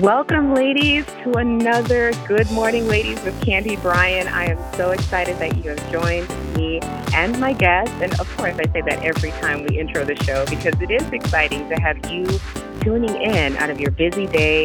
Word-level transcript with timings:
Welcome, 0.00 0.54
ladies, 0.54 1.06
to 1.22 1.34
another 1.34 2.10
Good 2.26 2.50
Morning 2.50 2.88
Ladies 2.88 3.22
with 3.22 3.40
Candy 3.40 3.76
Bryan. 3.76 4.26
I 4.26 4.46
am 4.46 4.58
so 4.74 4.90
excited 4.90 5.38
that 5.38 5.56
you 5.56 5.70
have 5.70 5.92
joined 5.92 6.28
me 6.56 6.80
and 7.14 7.38
my 7.38 7.52
guest. 7.52 7.92
And 8.02 8.12
of 8.18 8.28
course, 8.36 8.56
I 8.58 8.68
say 8.72 8.80
that 8.80 9.04
every 9.04 9.30
time 9.30 9.62
we 9.62 9.78
intro 9.78 10.04
the 10.04 10.16
show 10.24 10.46
because 10.46 10.74
it 10.82 10.90
is 10.90 11.08
exciting 11.12 11.68
to 11.68 11.76
have 11.76 12.10
you 12.10 12.26
tuning 12.80 13.14
in 13.14 13.56
out 13.58 13.70
of 13.70 13.78
your 13.78 13.92
busy 13.92 14.26
day, 14.26 14.64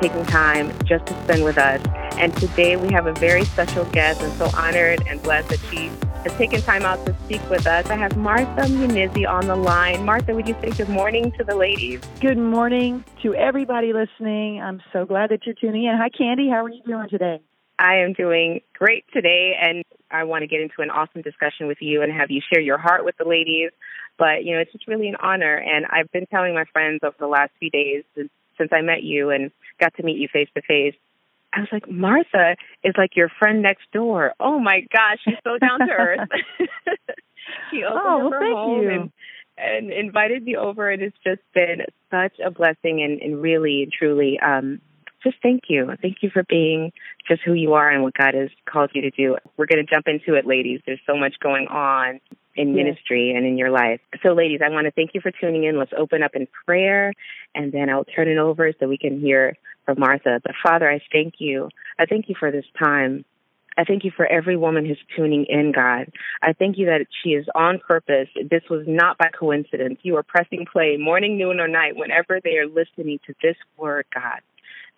taking 0.00 0.24
time 0.24 0.72
just 0.86 1.04
to 1.08 1.22
spend 1.24 1.44
with 1.44 1.58
us. 1.58 1.82
And 2.16 2.34
today 2.38 2.76
we 2.76 2.90
have 2.90 3.06
a 3.06 3.12
very 3.12 3.44
special 3.44 3.84
guest. 3.84 4.22
I'm 4.22 4.30
so 4.38 4.48
honored 4.56 5.06
and 5.06 5.22
blessed 5.22 5.50
that 5.50 5.60
she 5.70 5.90
has 6.24 6.32
taken 6.34 6.60
time 6.60 6.82
out 6.82 7.04
to 7.06 7.16
speak 7.24 7.40
with 7.48 7.66
us. 7.66 7.86
I 7.86 7.96
have 7.96 8.16
Martha 8.16 8.62
Munizzi 8.68 9.26
on 9.26 9.46
the 9.46 9.56
line. 9.56 10.04
Martha, 10.04 10.34
would 10.34 10.46
you 10.46 10.54
say 10.60 10.70
good 10.70 10.88
morning 10.88 11.32
to 11.38 11.44
the 11.44 11.54
ladies? 11.54 12.00
Good 12.20 12.36
morning 12.36 13.04
to 13.22 13.34
everybody 13.34 13.92
listening. 13.92 14.60
I'm 14.60 14.82
so 14.92 15.06
glad 15.06 15.30
that 15.30 15.46
you're 15.46 15.54
tuning 15.54 15.84
in. 15.84 15.96
Hi, 15.96 16.10
Candy. 16.10 16.48
How 16.50 16.64
are 16.64 16.68
you 16.68 16.82
doing 16.86 17.08
today? 17.08 17.40
I 17.78 17.96
am 17.96 18.12
doing 18.12 18.60
great 18.74 19.06
today, 19.14 19.54
and 19.58 19.82
I 20.10 20.24
want 20.24 20.42
to 20.42 20.46
get 20.46 20.60
into 20.60 20.82
an 20.82 20.90
awesome 20.90 21.22
discussion 21.22 21.66
with 21.66 21.78
you 21.80 22.02
and 22.02 22.12
have 22.12 22.30
you 22.30 22.42
share 22.52 22.60
your 22.60 22.76
heart 22.76 23.06
with 23.06 23.16
the 23.16 23.24
ladies. 23.24 23.70
But, 24.18 24.44
you 24.44 24.54
know, 24.54 24.60
it's 24.60 24.72
just 24.72 24.86
really 24.86 25.08
an 25.08 25.16
honor. 25.16 25.56
And 25.56 25.86
I've 25.86 26.12
been 26.12 26.26
telling 26.26 26.52
my 26.52 26.64
friends 26.70 27.00
over 27.02 27.16
the 27.18 27.26
last 27.26 27.52
few 27.58 27.70
days 27.70 28.04
since, 28.14 28.28
since 28.58 28.70
I 28.70 28.82
met 28.82 29.02
you 29.02 29.30
and 29.30 29.50
got 29.80 29.94
to 29.94 30.02
meet 30.02 30.18
you 30.18 30.28
face 30.30 30.48
to 30.54 30.60
face 30.60 30.94
I 31.52 31.60
was 31.60 31.68
like, 31.72 31.90
Martha 31.90 32.56
is 32.84 32.94
like 32.96 33.16
your 33.16 33.28
friend 33.38 33.62
next 33.62 33.90
door. 33.92 34.34
Oh 34.38 34.58
my 34.58 34.86
gosh, 34.92 35.18
she's 35.24 35.34
so 35.44 35.58
down 35.58 35.80
to 35.80 35.92
earth. 35.98 36.28
she 37.70 37.82
opened 37.84 38.00
oh, 38.04 38.26
up 38.26 38.32
her 38.32 38.40
well, 38.40 38.54
home 38.54 38.82
you. 38.82 38.90
and 38.90 39.12
and 39.58 39.92
invited 39.92 40.42
me 40.42 40.56
over 40.56 40.88
and 40.88 41.02
it's 41.02 41.16
just 41.22 41.42
been 41.52 41.82
such 42.10 42.32
a 42.42 42.50
blessing 42.50 43.02
and, 43.02 43.20
really 43.20 43.22
and 43.22 43.42
really 43.42 43.88
truly 43.98 44.38
um 44.40 44.80
just 45.22 45.36
thank 45.42 45.64
you. 45.68 45.90
Thank 46.00 46.18
you 46.22 46.30
for 46.30 46.42
being 46.48 46.92
just 47.28 47.42
who 47.44 47.52
you 47.52 47.74
are 47.74 47.90
and 47.90 48.02
what 48.02 48.14
God 48.14 48.34
has 48.34 48.48
called 48.66 48.90
you 48.94 49.02
to 49.02 49.10
do. 49.10 49.36
We're 49.56 49.66
going 49.66 49.84
to 49.84 49.90
jump 49.90 50.06
into 50.08 50.34
it, 50.34 50.46
ladies. 50.46 50.80
There's 50.86 51.00
so 51.06 51.16
much 51.16 51.34
going 51.42 51.66
on 51.68 52.20
in 52.56 52.74
Yes. 52.74 52.84
ministry 52.84 53.32
and 53.34 53.46
in 53.46 53.56
your 53.56 53.70
life. 53.70 54.00
So, 54.22 54.32
ladies, 54.32 54.60
I 54.64 54.70
want 54.70 54.86
to 54.86 54.90
thank 54.90 55.10
you 55.14 55.20
for 55.20 55.30
tuning 55.30 55.64
in. 55.64 55.78
Let's 55.78 55.92
open 55.96 56.22
up 56.22 56.32
in 56.34 56.48
prayer, 56.66 57.12
and 57.54 57.72
then 57.72 57.88
I'll 57.88 58.04
turn 58.04 58.28
it 58.28 58.38
over 58.38 58.72
so 58.78 58.88
we 58.88 58.98
can 58.98 59.20
hear 59.20 59.56
from 59.84 60.00
Martha. 60.00 60.40
But, 60.42 60.54
Father, 60.62 60.90
I 60.90 61.00
thank 61.12 61.34
you. 61.38 61.68
I 61.98 62.06
thank 62.06 62.28
you 62.28 62.34
for 62.38 62.50
this 62.50 62.64
time. 62.78 63.24
I 63.78 63.84
thank 63.84 64.04
you 64.04 64.10
for 64.14 64.26
every 64.26 64.56
woman 64.56 64.84
who's 64.84 64.98
tuning 65.16 65.46
in, 65.48 65.72
God. 65.72 66.12
I 66.42 66.52
thank 66.52 66.76
you 66.76 66.86
that 66.86 67.06
she 67.22 67.30
is 67.30 67.46
on 67.54 67.78
purpose. 67.78 68.28
This 68.34 68.62
was 68.68 68.84
not 68.86 69.16
by 69.16 69.28
coincidence. 69.28 70.00
You 70.02 70.16
are 70.16 70.22
pressing 70.22 70.66
play 70.70 70.96
morning, 70.98 71.38
noon, 71.38 71.60
or 71.60 71.68
night 71.68 71.96
whenever 71.96 72.40
they 72.42 72.58
are 72.58 72.66
listening 72.66 73.20
to 73.26 73.34
this 73.42 73.56
word, 73.76 74.06
God, 74.12 74.40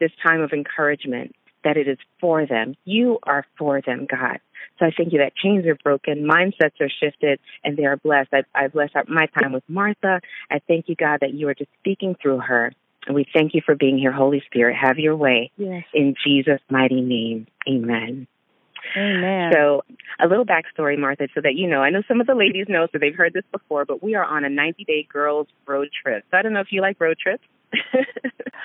this 0.00 0.10
time 0.26 0.40
of 0.40 0.52
encouragement, 0.52 1.34
that 1.64 1.76
it 1.76 1.86
is 1.86 1.98
for 2.20 2.46
them. 2.46 2.74
You 2.84 3.18
are 3.22 3.46
for 3.56 3.80
them, 3.80 4.06
God. 4.10 4.40
So 4.78 4.86
I 4.86 4.90
thank 4.96 5.12
you 5.12 5.18
that 5.18 5.36
chains 5.36 5.66
are 5.66 5.76
broken, 5.76 6.26
mindsets 6.26 6.80
are 6.80 6.88
shifted, 6.88 7.38
and 7.62 7.76
they 7.76 7.84
are 7.84 7.96
blessed. 7.96 8.32
I, 8.32 8.42
I 8.54 8.68
bless 8.68 8.90
my 9.06 9.26
time 9.26 9.52
with 9.52 9.64
Martha. 9.68 10.20
I 10.50 10.60
thank 10.66 10.88
you, 10.88 10.96
God, 10.96 11.18
that 11.20 11.34
you 11.34 11.48
are 11.48 11.54
just 11.54 11.70
speaking 11.80 12.16
through 12.20 12.40
her. 12.40 12.72
And 13.06 13.14
we 13.14 13.26
thank 13.32 13.54
you 13.54 13.62
for 13.64 13.74
being 13.74 13.98
here, 13.98 14.12
Holy 14.12 14.42
Spirit. 14.46 14.76
Have 14.76 14.98
your 14.98 15.16
way. 15.16 15.50
Yes. 15.56 15.84
In 15.92 16.14
Jesus' 16.24 16.60
mighty 16.70 17.00
name, 17.00 17.46
amen. 17.68 18.26
Amen. 18.96 19.52
So, 19.52 19.82
a 20.20 20.26
little 20.26 20.44
backstory, 20.44 20.98
Martha, 20.98 21.28
so 21.34 21.40
that 21.40 21.54
you 21.54 21.68
know. 21.68 21.82
I 21.82 21.90
know 21.90 22.02
some 22.06 22.20
of 22.20 22.26
the 22.26 22.34
ladies 22.34 22.66
know, 22.68 22.86
so 22.92 22.98
they've 22.98 23.14
heard 23.14 23.32
this 23.32 23.44
before, 23.50 23.84
but 23.84 24.02
we 24.02 24.14
are 24.14 24.24
on 24.24 24.44
a 24.44 24.48
90 24.48 24.84
day 24.84 25.06
girls 25.10 25.46
road 25.66 25.88
trip. 26.02 26.24
So, 26.30 26.36
I 26.36 26.42
don't 26.42 26.52
know 26.52 26.60
if 26.60 26.68
you 26.70 26.80
like 26.80 27.00
road 27.00 27.16
trips. 27.18 27.44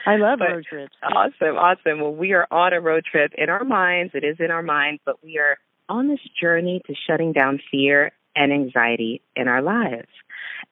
I 0.05 0.17
love 0.17 0.39
but- 0.39 0.49
road 0.49 0.65
trips. 0.67 0.95
Awesome, 1.03 1.55
awesome. 1.55 2.01
Well, 2.01 2.13
we 2.13 2.33
are 2.33 2.47
on 2.51 2.73
a 2.73 2.81
road 2.81 3.05
trip 3.09 3.33
in 3.37 3.49
our 3.49 3.63
minds. 3.63 4.13
It 4.15 4.23
is 4.23 4.37
in 4.39 4.51
our 4.51 4.63
minds, 4.63 5.01
but 5.05 5.23
we 5.23 5.37
are 5.37 5.57
on 5.89 6.07
this 6.09 6.19
journey 6.39 6.81
to 6.87 6.93
shutting 7.07 7.31
down 7.31 7.59
fear 7.71 8.11
and 8.35 8.51
anxiety 8.51 9.21
in 9.35 9.47
our 9.47 9.61
lives. 9.61 10.07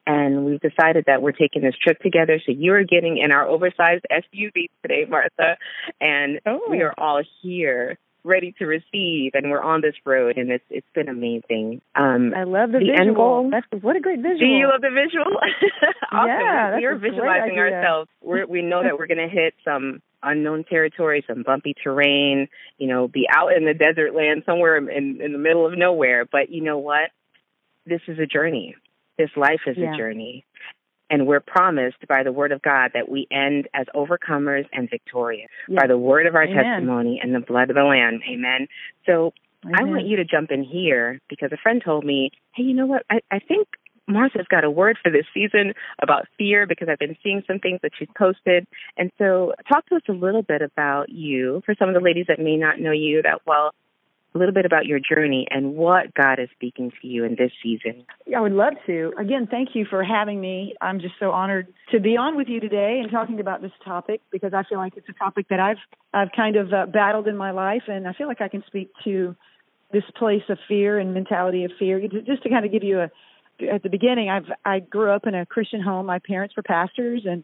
And 0.06 0.44
we've 0.44 0.60
decided 0.60 1.04
that 1.06 1.22
we're 1.22 1.32
taking 1.32 1.62
this 1.62 1.74
trip 1.82 1.98
together. 2.00 2.40
So 2.44 2.52
you're 2.52 2.84
getting 2.84 3.18
in 3.18 3.32
our 3.32 3.46
oversized 3.46 4.04
SUV 4.10 4.68
today, 4.82 5.04
Martha, 5.08 5.56
and 6.00 6.40
Oh. 6.46 6.60
we 6.70 6.82
are 6.82 6.94
all 6.96 7.22
here 7.42 7.98
ready 8.24 8.52
to 8.58 8.66
receive. 8.66 9.32
And 9.34 9.50
we're 9.50 9.62
on 9.62 9.80
this 9.82 9.94
road, 10.04 10.36
and 10.36 10.50
it's 10.50 10.64
it's 10.70 10.86
been 10.94 11.08
amazing. 11.08 11.80
Um, 11.94 12.32
I 12.36 12.42
love 12.44 12.72
the, 12.72 12.78
the 12.78 12.86
visual. 12.86 13.00
end 13.00 13.14
goal- 13.16 13.50
That's, 13.50 13.82
what 13.82 13.96
a 13.96 14.00
great 14.00 14.18
visual. 14.20 14.38
do 14.38 14.46
you 14.46 14.68
love 14.68 14.80
the 14.80 14.90
visual? 14.90 15.26
awesome. 16.12 16.28
Yeah, 16.28 16.74
we, 16.74 16.80
we 16.80 16.84
are 16.86 16.98
great 16.98 17.10
visualizing 17.12 17.58
ourselves. 17.58 18.08
We're, 18.22 18.46
we 18.46 18.62
know 18.62 18.82
that 18.82 18.98
we're 18.98 19.06
going 19.06 19.18
to 19.28 19.32
hit 19.32 19.54
some 19.64 20.02
unknown 20.22 20.64
territory, 20.64 21.24
some 21.28 21.42
bumpy 21.44 21.74
terrain. 21.84 22.48
You 22.78 22.88
know, 22.88 23.06
be 23.06 23.26
out 23.32 23.52
in 23.56 23.64
the 23.64 23.74
desert 23.74 24.12
land 24.14 24.42
somewhere 24.46 24.76
in 24.76 25.20
in 25.20 25.32
the 25.32 25.38
middle 25.38 25.64
of 25.66 25.78
nowhere. 25.78 26.24
But 26.24 26.50
you 26.50 26.62
know 26.62 26.78
what? 26.78 27.10
This 27.86 28.00
is 28.08 28.18
a 28.18 28.26
journey. 28.26 28.74
This 29.18 29.30
life 29.36 29.60
is 29.66 29.76
Yeah. 29.76 29.94
a 29.94 29.96
journey. 29.96 30.44
And 31.08 31.26
we're 31.26 31.40
promised 31.40 32.06
by 32.08 32.24
the 32.24 32.32
word 32.32 32.50
of 32.50 32.62
God 32.62 32.90
that 32.94 33.08
we 33.08 33.28
end 33.30 33.68
as 33.72 33.86
overcomers 33.94 34.66
and 34.72 34.90
victorious 34.90 35.50
by 35.68 35.86
the 35.86 35.96
word 35.96 36.26
of 36.26 36.34
our 36.34 36.44
Amen. 36.44 36.64
testimony 36.64 37.20
and 37.22 37.32
the 37.32 37.40
blood 37.40 37.70
of 37.70 37.76
the 37.76 37.84
Lamb. 37.84 38.20
Amen. 38.28 38.66
So 39.04 39.32
I 39.74 39.84
want 39.84 40.06
you 40.06 40.16
to 40.16 40.24
jump 40.24 40.50
in 40.50 40.64
here 40.64 41.20
because 41.28 41.52
a 41.52 41.56
friend 41.56 41.80
told 41.84 42.04
me, 42.04 42.30
hey, 42.54 42.64
you 42.64 42.74
know 42.74 42.86
what? 42.86 43.04
I, 43.08 43.20
I 43.30 43.38
think 43.38 43.68
Martha's 44.08 44.46
got 44.48 44.64
a 44.64 44.70
word 44.70 44.98
for 45.02 45.10
this 45.10 45.26
season 45.34 45.74
about 46.00 46.26
fear 46.38 46.66
because 46.66 46.88
I've 46.88 46.98
been 46.98 47.16
seeing 47.22 47.42
some 47.46 47.58
things 47.58 47.80
that 47.82 47.92
she's 47.98 48.08
posted. 48.16 48.66
And 48.96 49.10
so, 49.18 49.54
talk 49.68 49.86
to 49.86 49.96
us 49.96 50.02
a 50.08 50.12
little 50.12 50.42
bit 50.42 50.62
about 50.62 51.08
you 51.08 51.62
for 51.66 51.74
some 51.78 51.88
of 51.88 51.94
the 51.94 52.00
ladies 52.00 52.26
that 52.28 52.38
may 52.38 52.56
not 52.56 52.78
know 52.80 52.92
you 52.92 53.22
that 53.22 53.40
well, 53.46 53.72
a 54.36 54.38
little 54.38 54.54
bit 54.54 54.66
about 54.66 54.84
your 54.84 54.98
journey 54.98 55.46
and 55.50 55.74
what 55.74 56.14
God 56.14 56.38
is 56.38 56.48
speaking 56.54 56.92
to 57.00 57.08
you 57.08 57.24
in 57.24 57.36
this 57.36 57.50
season. 57.62 58.04
I 58.34 58.40
would 58.40 58.52
love 58.52 58.74
to. 58.86 59.12
Again, 59.18 59.48
thank 59.50 59.70
you 59.74 59.86
for 59.88 60.04
having 60.04 60.40
me. 60.40 60.74
I'm 60.80 61.00
just 61.00 61.14
so 61.18 61.30
honored 61.30 61.72
to 61.92 62.00
be 62.00 62.16
on 62.16 62.36
with 62.36 62.48
you 62.48 62.60
today 62.60 63.00
and 63.02 63.10
talking 63.10 63.40
about 63.40 63.62
this 63.62 63.72
topic 63.84 64.20
because 64.30 64.52
I 64.52 64.62
feel 64.68 64.78
like 64.78 64.96
it's 64.96 65.08
a 65.08 65.14
topic 65.14 65.48
that 65.48 65.60
I've 65.60 65.78
I've 66.12 66.28
kind 66.36 66.56
of 66.56 66.72
uh, 66.72 66.86
battled 66.86 67.28
in 67.28 67.36
my 67.36 67.50
life, 67.50 67.84
and 67.88 68.06
I 68.06 68.12
feel 68.12 68.26
like 68.26 68.40
I 68.40 68.48
can 68.48 68.62
speak 68.66 68.90
to 69.04 69.34
this 69.92 70.04
place 70.18 70.42
of 70.48 70.58
fear 70.68 70.98
and 70.98 71.14
mentality 71.14 71.64
of 71.64 71.70
fear. 71.78 72.00
Just 72.00 72.42
to 72.42 72.50
kind 72.50 72.66
of 72.66 72.72
give 72.72 72.82
you 72.82 73.00
a 73.00 73.10
at 73.72 73.82
the 73.82 73.88
beginning, 73.88 74.28
I've 74.28 74.50
I 74.64 74.80
grew 74.80 75.10
up 75.10 75.26
in 75.26 75.34
a 75.34 75.46
Christian 75.46 75.80
home. 75.80 76.06
My 76.06 76.18
parents 76.18 76.54
were 76.56 76.62
pastors, 76.62 77.22
and 77.24 77.42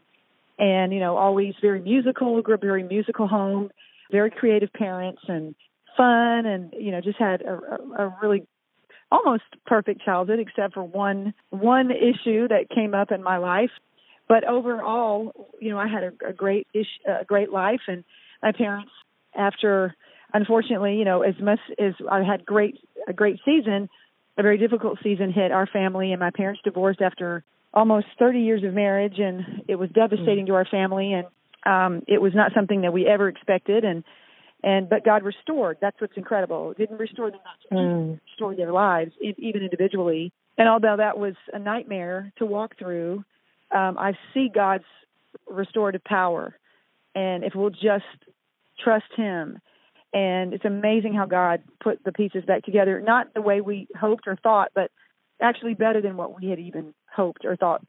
and 0.59 0.93
you 0.93 0.99
know 0.99 1.17
always 1.17 1.55
very 1.59 1.81
musical. 1.81 2.39
Grew 2.41 2.55
up 2.55 2.61
very 2.61 2.83
musical 2.83 3.27
home, 3.27 3.71
very 4.11 4.29
creative 4.29 4.71
parents, 4.73 5.21
and 5.27 5.55
fun, 5.97 6.45
and 6.45 6.73
you 6.77 6.91
know 6.91 7.01
just 7.01 7.19
had 7.19 7.41
a, 7.41 7.53
a, 7.53 8.05
a 8.05 8.17
really 8.21 8.45
almost 9.11 9.43
perfect 9.65 10.01
childhood 10.03 10.39
except 10.39 10.73
for 10.73 10.83
one 10.83 11.33
one 11.49 11.91
issue 11.91 12.47
that 12.47 12.69
came 12.73 12.93
up 12.93 13.11
in 13.11 13.21
my 13.23 13.37
life. 13.37 13.71
But 14.27 14.47
overall 14.47 15.33
you 15.59 15.69
know 15.69 15.77
i 15.77 15.87
had 15.87 16.03
a, 16.03 16.29
a 16.29 16.33
great 16.33 16.67
ish, 16.73 16.87
a 17.07 17.25
great 17.25 17.51
life 17.51 17.81
and 17.87 18.03
my 18.41 18.51
parents 18.51 18.91
after 19.35 19.95
unfortunately 20.33 20.95
you 20.95 21.05
know 21.05 21.21
as 21.21 21.35
much 21.41 21.59
as 21.79 21.93
i 22.09 22.23
had 22.23 22.45
great 22.45 22.77
a 23.07 23.13
great 23.13 23.39
season 23.45 23.89
a 24.37 24.43
very 24.43 24.57
difficult 24.57 24.97
season 25.03 25.31
hit 25.31 25.51
our 25.51 25.67
family 25.67 26.11
and 26.11 26.19
my 26.19 26.31
parents 26.31 26.61
divorced 26.63 27.01
after 27.01 27.43
almost 27.73 28.07
30 28.19 28.39
years 28.39 28.63
of 28.63 28.73
marriage 28.73 29.19
and 29.19 29.63
it 29.67 29.75
was 29.75 29.89
devastating 29.91 30.45
to 30.47 30.53
our 30.53 30.65
family 30.65 31.13
and 31.13 31.27
um 31.65 32.03
it 32.07 32.21
was 32.21 32.33
not 32.33 32.51
something 32.55 32.81
that 32.81 32.93
we 32.93 33.07
ever 33.07 33.27
expected 33.29 33.83
and 33.83 34.03
and 34.63 34.89
but 34.89 35.03
God 35.03 35.23
restored. 35.23 35.77
That's 35.81 35.99
what's 35.99 36.15
incredible. 36.15 36.73
Didn't 36.73 36.97
restore 36.97 37.29
them 37.29 37.41
not 37.43 37.77
to 37.77 38.19
restore 38.29 38.55
their 38.55 38.71
lives, 38.71 39.11
even 39.21 39.61
individually. 39.61 40.31
And 40.57 40.69
although 40.69 40.95
that 40.97 41.17
was 41.17 41.33
a 41.51 41.59
nightmare 41.59 42.31
to 42.37 42.45
walk 42.45 42.77
through, 42.77 43.25
um, 43.71 43.97
I 43.97 44.13
see 44.33 44.49
God's 44.53 44.85
restorative 45.49 46.03
power. 46.03 46.55
And 47.15 47.43
if 47.43 47.53
we'll 47.55 47.71
just 47.71 48.05
trust 48.79 49.11
Him, 49.15 49.59
and 50.13 50.53
it's 50.53 50.65
amazing 50.65 51.13
how 51.13 51.25
God 51.25 51.63
put 51.81 52.03
the 52.03 52.11
pieces 52.11 52.45
back 52.45 52.63
together, 52.63 53.01
not 53.01 53.33
the 53.33 53.41
way 53.41 53.61
we 53.61 53.87
hoped 53.99 54.27
or 54.27 54.35
thought, 54.35 54.71
but 54.73 54.91
actually 55.41 55.73
better 55.73 56.01
than 56.01 56.15
what 56.15 56.39
we 56.39 56.49
had 56.49 56.59
even 56.59 56.93
hoped 57.11 57.45
or 57.45 57.55
thought 57.55 57.83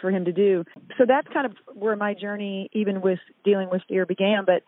for 0.00 0.10
Him 0.10 0.24
to 0.24 0.32
do. 0.32 0.64
So 0.98 1.04
that's 1.06 1.28
kind 1.32 1.46
of 1.46 1.52
where 1.74 1.94
my 1.94 2.14
journey, 2.14 2.70
even 2.72 3.00
with 3.00 3.18
dealing 3.44 3.68
with 3.70 3.82
fear, 3.88 4.06
began. 4.06 4.44
But 4.46 4.62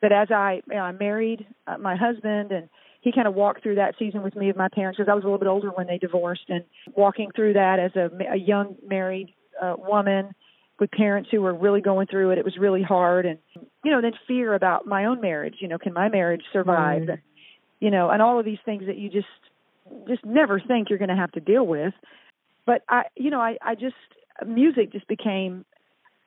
but 0.00 0.12
as 0.12 0.30
I 0.30 0.62
you 0.68 0.74
know, 0.76 0.82
I 0.82 0.92
married 0.92 1.46
uh, 1.66 1.78
my 1.78 1.96
husband 1.96 2.52
and 2.52 2.68
he 3.00 3.12
kind 3.12 3.28
of 3.28 3.34
walked 3.34 3.62
through 3.62 3.76
that 3.76 3.94
season 3.98 4.22
with 4.22 4.34
me 4.34 4.50
of 4.50 4.56
my 4.56 4.68
parents 4.68 4.98
because 4.98 5.10
I 5.10 5.14
was 5.14 5.24
a 5.24 5.26
little 5.26 5.38
bit 5.38 5.48
older 5.48 5.70
when 5.70 5.86
they 5.86 5.98
divorced 5.98 6.44
and 6.48 6.64
walking 6.96 7.30
through 7.34 7.54
that 7.54 7.78
as 7.78 7.92
a, 7.96 8.10
a 8.32 8.36
young 8.36 8.76
married 8.86 9.34
uh, 9.62 9.74
woman 9.78 10.34
with 10.80 10.90
parents 10.90 11.28
who 11.32 11.40
were 11.40 11.54
really 11.54 11.80
going 11.80 12.06
through 12.06 12.30
it 12.30 12.38
it 12.38 12.44
was 12.44 12.56
really 12.56 12.82
hard 12.82 13.26
and 13.26 13.38
you 13.84 13.90
know 13.90 14.00
then 14.00 14.12
fear 14.26 14.54
about 14.54 14.86
my 14.86 15.06
own 15.06 15.20
marriage 15.20 15.56
you 15.60 15.68
know 15.68 15.78
can 15.78 15.92
my 15.92 16.08
marriage 16.08 16.42
survive 16.52 17.02
Mm. 17.02 17.18
you 17.80 17.90
know 17.90 18.10
and 18.10 18.22
all 18.22 18.38
of 18.38 18.44
these 18.44 18.58
things 18.64 18.84
that 18.86 18.96
you 18.96 19.08
just 19.10 19.26
just 20.06 20.24
never 20.24 20.60
think 20.60 20.88
you're 20.88 20.98
going 20.98 21.08
to 21.08 21.16
have 21.16 21.32
to 21.32 21.40
deal 21.40 21.66
with 21.66 21.94
but 22.66 22.82
I 22.88 23.04
you 23.16 23.30
know 23.30 23.40
I 23.40 23.56
I 23.60 23.74
just 23.74 23.96
music 24.46 24.92
just 24.92 25.08
became 25.08 25.64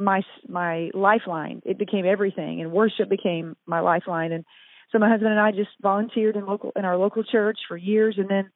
my 0.01 0.23
my 0.47 0.89
lifeline. 0.93 1.61
It 1.65 1.77
became 1.77 2.05
everything, 2.05 2.61
and 2.61 2.71
worship 2.71 3.09
became 3.09 3.55
my 3.65 3.79
lifeline. 3.79 4.31
And 4.31 4.45
so 4.91 4.99
my 4.99 5.09
husband 5.09 5.31
and 5.31 5.39
I 5.39 5.51
just 5.51 5.69
volunteered 5.81 6.35
in 6.35 6.45
local 6.45 6.71
in 6.75 6.85
our 6.85 6.97
local 6.97 7.23
church 7.23 7.59
for 7.67 7.77
years, 7.77 8.15
and 8.17 8.29
then 8.29 8.49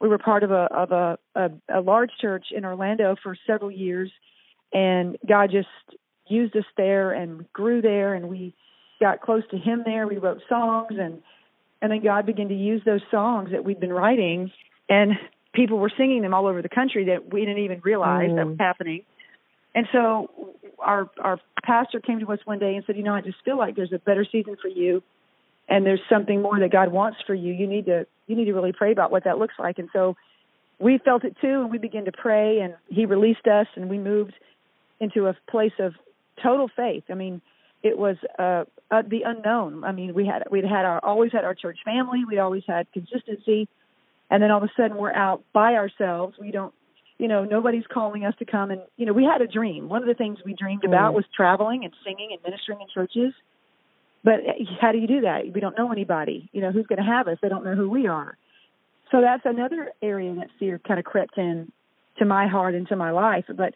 we 0.00 0.08
were 0.08 0.18
part 0.18 0.42
of 0.42 0.50
a 0.50 0.68
of 0.70 0.92
a 0.92 1.18
a, 1.34 1.78
a 1.78 1.80
large 1.80 2.10
church 2.20 2.46
in 2.54 2.64
Orlando 2.64 3.16
for 3.22 3.36
several 3.46 3.70
years, 3.70 4.10
and 4.72 5.16
God 5.26 5.50
just 5.50 5.68
used 6.26 6.56
us 6.56 6.64
there 6.76 7.12
and 7.12 7.50
grew 7.52 7.82
there, 7.82 8.14
and 8.14 8.28
we 8.28 8.54
got 9.00 9.20
close 9.20 9.42
to 9.50 9.58
Him 9.58 9.82
there. 9.84 10.06
We 10.06 10.18
wrote 10.18 10.42
songs, 10.48 10.92
and 10.98 11.22
and 11.80 11.90
then 11.90 12.02
God 12.02 12.26
began 12.26 12.48
to 12.48 12.54
use 12.54 12.82
those 12.84 13.02
songs 13.10 13.50
that 13.52 13.64
we'd 13.64 13.80
been 13.80 13.92
writing, 13.92 14.52
and 14.88 15.12
people 15.54 15.78
were 15.78 15.92
singing 15.96 16.22
them 16.22 16.34
all 16.34 16.46
over 16.46 16.62
the 16.62 16.68
country 16.68 17.06
that 17.06 17.32
we 17.32 17.40
didn't 17.40 17.64
even 17.64 17.80
realize 17.82 18.30
mm. 18.30 18.36
that 18.36 18.46
was 18.46 18.56
happening. 18.58 19.04
And 19.74 19.86
so 19.92 20.30
our 20.78 21.08
our 21.18 21.40
pastor 21.62 22.00
came 22.00 22.20
to 22.20 22.32
us 22.32 22.40
one 22.44 22.58
day 22.58 22.74
and 22.74 22.84
said, 22.86 22.96
"You 22.96 23.02
know, 23.02 23.14
I 23.14 23.20
just 23.20 23.38
feel 23.44 23.56
like 23.56 23.76
there's 23.76 23.92
a 23.92 23.98
better 23.98 24.24
season 24.30 24.56
for 24.60 24.68
you, 24.68 25.02
and 25.68 25.86
there's 25.86 26.00
something 26.08 26.42
more 26.42 26.58
that 26.58 26.70
God 26.70 26.92
wants 26.92 27.18
for 27.26 27.34
you. 27.34 27.52
You 27.52 27.66
need 27.66 27.86
to 27.86 28.06
you 28.26 28.36
need 28.36 28.46
to 28.46 28.52
really 28.52 28.72
pray 28.72 28.92
about 28.92 29.10
what 29.10 29.24
that 29.24 29.38
looks 29.38 29.54
like." 29.58 29.78
And 29.78 29.88
so 29.92 30.16
we 30.78 30.98
felt 30.98 31.24
it 31.24 31.36
too, 31.40 31.62
and 31.62 31.70
we 31.70 31.78
began 31.78 32.04
to 32.04 32.12
pray, 32.12 32.60
and 32.60 32.74
He 32.88 33.06
released 33.06 33.46
us, 33.46 33.66
and 33.76 33.88
we 33.88 33.98
moved 33.98 34.34
into 35.00 35.26
a 35.26 35.36
place 35.50 35.72
of 35.78 35.94
total 36.42 36.68
faith. 36.68 37.04
I 37.10 37.14
mean, 37.14 37.40
it 37.82 37.96
was 37.96 38.16
uh, 38.38 38.64
uh 38.90 39.02
the 39.08 39.22
unknown. 39.24 39.84
I 39.84 39.92
mean, 39.92 40.12
we 40.12 40.26
had 40.26 40.44
we'd 40.50 40.64
had 40.64 40.84
our 40.84 41.00
always 41.02 41.32
had 41.32 41.44
our 41.44 41.54
church 41.54 41.78
family, 41.84 42.24
we 42.28 42.38
always 42.38 42.64
had 42.66 42.92
consistency, 42.92 43.68
and 44.30 44.42
then 44.42 44.50
all 44.50 44.62
of 44.62 44.64
a 44.64 44.72
sudden 44.76 44.98
we're 44.98 45.14
out 45.14 45.42
by 45.54 45.74
ourselves. 45.74 46.36
We 46.38 46.50
don't 46.50 46.74
you 47.22 47.28
know, 47.28 47.44
nobody's 47.44 47.84
calling 47.86 48.24
us 48.24 48.34
to 48.40 48.44
come 48.44 48.72
and 48.72 48.80
you 48.96 49.06
know, 49.06 49.12
we 49.12 49.22
had 49.22 49.40
a 49.40 49.46
dream. 49.46 49.88
One 49.88 50.02
of 50.02 50.08
the 50.08 50.14
things 50.14 50.38
we 50.44 50.54
dreamed 50.54 50.82
about 50.82 51.12
mm. 51.12 51.14
was 51.14 51.24
traveling 51.36 51.84
and 51.84 51.94
singing 52.04 52.30
and 52.32 52.42
ministering 52.42 52.80
in 52.80 52.88
churches. 52.92 53.32
But 54.24 54.40
eh, 54.44 54.64
how 54.80 54.90
do 54.90 54.98
you 54.98 55.06
do 55.06 55.20
that? 55.20 55.42
We 55.54 55.60
don't 55.60 55.78
know 55.78 55.92
anybody. 55.92 56.50
You 56.52 56.62
know, 56.62 56.72
who's 56.72 56.88
going 56.88 56.98
to 56.98 57.04
have 57.04 57.28
us? 57.28 57.38
They 57.40 57.48
don't 57.48 57.64
know 57.64 57.76
who 57.76 57.88
we 57.88 58.08
are. 58.08 58.36
So 59.12 59.20
that's 59.20 59.42
another 59.44 59.92
area 60.02 60.34
that 60.34 60.48
fear 60.58 60.80
kind 60.80 60.98
of 60.98 61.04
crept 61.04 61.38
in 61.38 61.70
to 62.18 62.24
my 62.24 62.48
heart 62.48 62.74
and 62.74 62.88
to 62.88 62.96
my 62.96 63.12
life. 63.12 63.44
But 63.46 63.74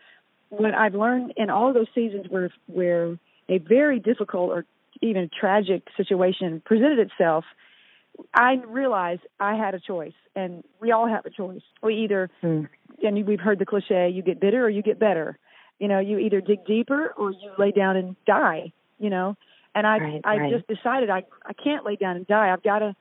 what 0.49 0.75
I've 0.75 0.97
learned 0.97 1.35
in 1.37 1.49
all 1.49 1.69
of 1.69 1.75
those 1.75 1.87
seasons 1.95 2.27
where 2.29 2.51
where 2.67 3.17
a 3.49 3.59
very 3.59 4.01
difficult 4.01 4.51
or 4.51 4.65
even 5.03 5.31
tragic 5.39 5.85
situation 5.97 6.61
presented 6.65 6.99
itself, 6.99 7.45
I 8.35 8.55
realized 8.67 9.21
I 9.39 9.55
had 9.55 9.77
a 9.77 9.81
choice, 9.81 10.19
and 10.35 10.65
we 10.81 10.91
all 10.91 11.07
have 11.07 11.27
a 11.27 11.31
choice. 11.31 11.63
We 11.81 11.95
either 12.03 12.29
mm 12.43 12.67
and 13.03 13.27
we've 13.27 13.41
heard 13.41 13.59
the 13.59 13.67
cliche, 13.67 14.11
you 14.11 14.23
get 14.23 14.41
bitter 14.41 14.65
or 14.65 14.71
you 14.71 14.83
get 14.83 14.99
better. 14.99 15.39
You 15.79 15.89
know, 15.89 15.99
you 15.99 16.19
either 16.19 16.41
dig 16.41 16.65
deeper 16.67 17.13
or 17.17 17.31
you 17.31 17.51
lay 17.59 17.71
down 17.71 17.97
and 17.97 18.17
die. 18.27 18.73
You 18.99 19.11
know, 19.11 19.37
and 19.75 19.87
I 19.87 19.99
right, 19.99 20.21
I 20.25 20.37
right. 20.37 20.53
just 20.53 20.67
decided 20.67 21.11
I 21.11 21.25
I 21.45 21.53
can't 21.53 21.85
lay 21.85 21.97
down 21.97 22.17
and 22.17 22.27
die. 22.27 22.53
I've 22.53 22.63
got 22.63 22.79
to 22.79 22.97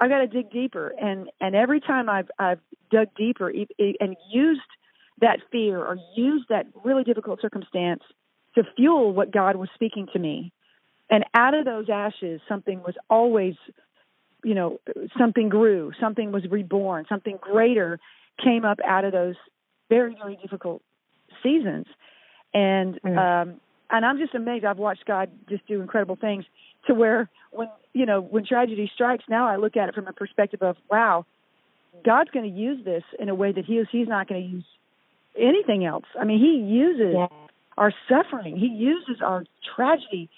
I've 0.00 0.10
got 0.10 0.18
to 0.18 0.26
dig 0.26 0.50
deeper. 0.50 0.92
And 1.00 1.28
and 1.40 1.54
every 1.54 1.80
time 1.80 2.08
I've 2.08 2.30
I've 2.38 2.60
dug 2.90 3.08
deeper 3.16 3.50
and 3.50 4.16
used 4.30 4.60
that 5.20 5.40
fear 5.50 5.78
or 5.78 5.96
used 6.16 6.46
that 6.50 6.66
really 6.84 7.04
difficult 7.04 7.40
circumstance 7.40 8.02
to 8.54 8.62
fuel 8.76 9.12
what 9.12 9.32
God 9.32 9.56
was 9.56 9.68
speaking 9.74 10.06
to 10.12 10.18
me. 10.18 10.52
And 11.10 11.24
out 11.34 11.54
of 11.54 11.64
those 11.64 11.86
ashes, 11.92 12.40
something 12.48 12.82
was 12.82 12.94
always, 13.10 13.54
you 14.42 14.54
know, 14.54 14.80
something 15.18 15.48
grew, 15.48 15.92
something 16.00 16.32
was 16.32 16.44
reborn, 16.50 17.04
something 17.08 17.38
greater 17.40 17.98
came 18.42 18.64
up 18.64 18.78
out 18.84 19.04
of 19.04 19.12
those 19.12 19.36
very 19.88 20.14
very 20.14 20.36
difficult 20.36 20.82
seasons 21.42 21.86
and 22.52 23.00
mm. 23.02 23.18
um 23.18 23.60
and 23.90 24.04
I'm 24.04 24.18
just 24.18 24.34
amazed 24.34 24.64
I've 24.64 24.78
watched 24.78 25.04
God 25.06 25.30
just 25.48 25.66
do 25.66 25.80
incredible 25.80 26.16
things 26.16 26.44
to 26.86 26.94
where 26.94 27.28
when 27.50 27.68
you 27.92 28.06
know 28.06 28.20
when 28.20 28.44
tragedy 28.44 28.90
strikes 28.94 29.24
now 29.28 29.46
I 29.46 29.56
look 29.56 29.76
at 29.76 29.88
it 29.88 29.94
from 29.94 30.06
a 30.06 30.12
perspective 30.12 30.62
of 30.62 30.76
wow 30.90 31.26
God's 32.04 32.30
going 32.30 32.50
to 32.50 32.58
use 32.58 32.84
this 32.84 33.04
in 33.18 33.28
a 33.28 33.34
way 33.34 33.52
that 33.52 33.64
he 33.64 33.74
is 33.74 33.86
he's 33.90 34.08
not 34.08 34.28
going 34.28 34.42
to 34.42 34.48
use 34.48 34.64
anything 35.38 35.84
else 35.84 36.04
I 36.18 36.24
mean 36.24 36.38
he 36.38 36.72
uses 36.72 37.14
yeah. 37.14 37.26
our 37.76 37.92
suffering 38.08 38.56
he 38.56 38.68
uses 38.68 39.22
our 39.22 39.44
tragedy 39.76 40.30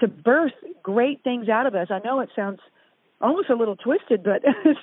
to 0.00 0.08
birth 0.08 0.52
great 0.82 1.22
things 1.22 1.48
out 1.48 1.66
of 1.66 1.74
us 1.74 1.88
I 1.90 2.00
know 2.04 2.20
it 2.20 2.30
sounds 2.34 2.60
almost 3.20 3.50
a 3.50 3.54
little 3.54 3.76
twisted 3.76 4.22
but 4.22 4.42
it's, 4.64 4.80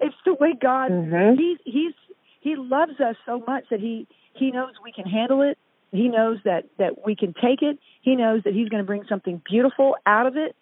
it's 0.00 0.16
the 0.24 0.34
way 0.34 0.54
God 0.60 0.90
mm-hmm. 0.90 1.38
he's 1.38 1.58
he's 1.64 1.94
he 2.40 2.56
loves 2.56 3.00
us 3.00 3.16
so 3.26 3.42
much 3.46 3.64
that 3.70 3.80
he 3.80 4.06
he 4.34 4.50
knows 4.50 4.72
we 4.82 4.92
can 4.92 5.06
handle 5.06 5.42
it. 5.42 5.58
He 5.92 6.08
knows 6.08 6.38
that 6.44 6.64
that 6.78 7.04
we 7.04 7.14
can 7.16 7.34
take 7.34 7.62
it. 7.62 7.78
He 8.02 8.16
knows 8.16 8.42
that 8.44 8.54
he's 8.54 8.68
going 8.68 8.82
to 8.82 8.86
bring 8.86 9.04
something 9.08 9.40
beautiful 9.48 9.96
out 10.06 10.26
of 10.26 10.36
it, 10.36 10.56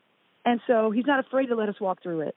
and 0.44 0.60
so 0.66 0.90
he's 0.90 1.06
not 1.06 1.24
afraid 1.24 1.46
to 1.46 1.54
let 1.54 1.68
us 1.68 1.80
walk 1.80 2.02
through 2.02 2.20
it 2.20 2.36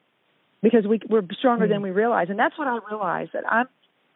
because 0.62 0.86
we 0.88 1.00
we're 1.10 1.24
stronger 1.38 1.66
mm-hmm. 1.66 1.74
than 1.74 1.82
we 1.82 1.92
realize. 1.92 2.28
And 2.30 2.38
that's 2.38 2.58
what 2.58 2.68
I 2.68 2.80
realized 2.90 3.32
that 3.34 3.52
I'm 3.52 3.68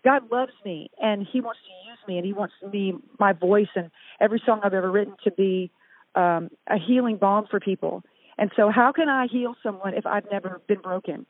God 0.06 0.32
loves 0.32 0.54
me 0.64 0.92
and 1.02 1.28
He 1.30 1.42
wants 1.42 1.60
to 1.66 1.90
use 1.90 1.98
me 2.08 2.18
and 2.18 2.26
He 2.26 2.32
wants 2.32 2.54
me 2.72 2.94
my 3.20 3.34
voice 3.34 3.68
and 3.76 3.90
every 4.22 4.42
song 4.46 4.62
I've 4.64 4.74
ever 4.74 4.92
written 4.92 5.16
to 5.24 5.32
be 5.32 5.72
um, 6.14 6.50
a 6.68 6.78
healing 6.78 7.18
balm 7.18 7.48
for 7.50 7.60
people. 7.60 8.04
And 8.38 8.52
so, 8.56 8.70
how 8.70 8.92
can 8.92 9.10
I 9.10 9.28
heal 9.28 9.56
someone 9.64 9.96
if 9.96 10.06
I've 10.06 10.30
never 10.32 10.62
been 10.68 10.80
broken? 10.80 11.26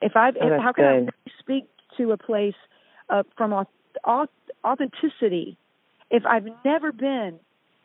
If 0.00 0.16
I've, 0.16 0.36
oh, 0.40 0.46
if, 0.46 0.60
how 0.60 0.72
can 0.72 1.06
good. 1.06 1.14
I 1.26 1.30
speak 1.40 1.64
to 1.96 2.12
a 2.12 2.16
place 2.16 2.54
uh, 3.12 3.22
from 3.36 3.66
authenticity 4.64 5.56
if 6.10 6.24
I've 6.26 6.46
never 6.64 6.92
been 6.92 7.38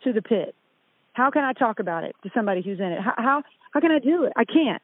to 0.04 0.14
the 0.14 0.22
pit? 0.22 0.56
How 1.14 1.30
can 1.32 1.44
I 1.44 1.54
talk 1.54 1.80
about 1.80 2.04
it 2.04 2.16
to 2.24 2.32
somebody 2.34 2.62
who's 2.62 2.80
in 2.80 2.86
it? 2.86 3.02
How 3.02 3.14
how, 3.18 3.44
how 3.72 3.80
can 3.80 3.92
I 3.92 4.00
do 4.00 4.24
it? 4.24 4.34
I 4.36 4.46
can't. 4.46 4.82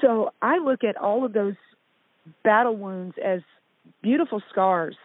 So 0.00 0.32
I 0.40 0.58
look 0.58 0.84
at 0.84 0.96
all 0.96 1.24
of 1.24 1.32
those 1.32 1.54
battle 2.42 2.76
wounds 2.76 3.16
as 3.22 3.40
beautiful 4.02 4.40
scars 4.50 4.96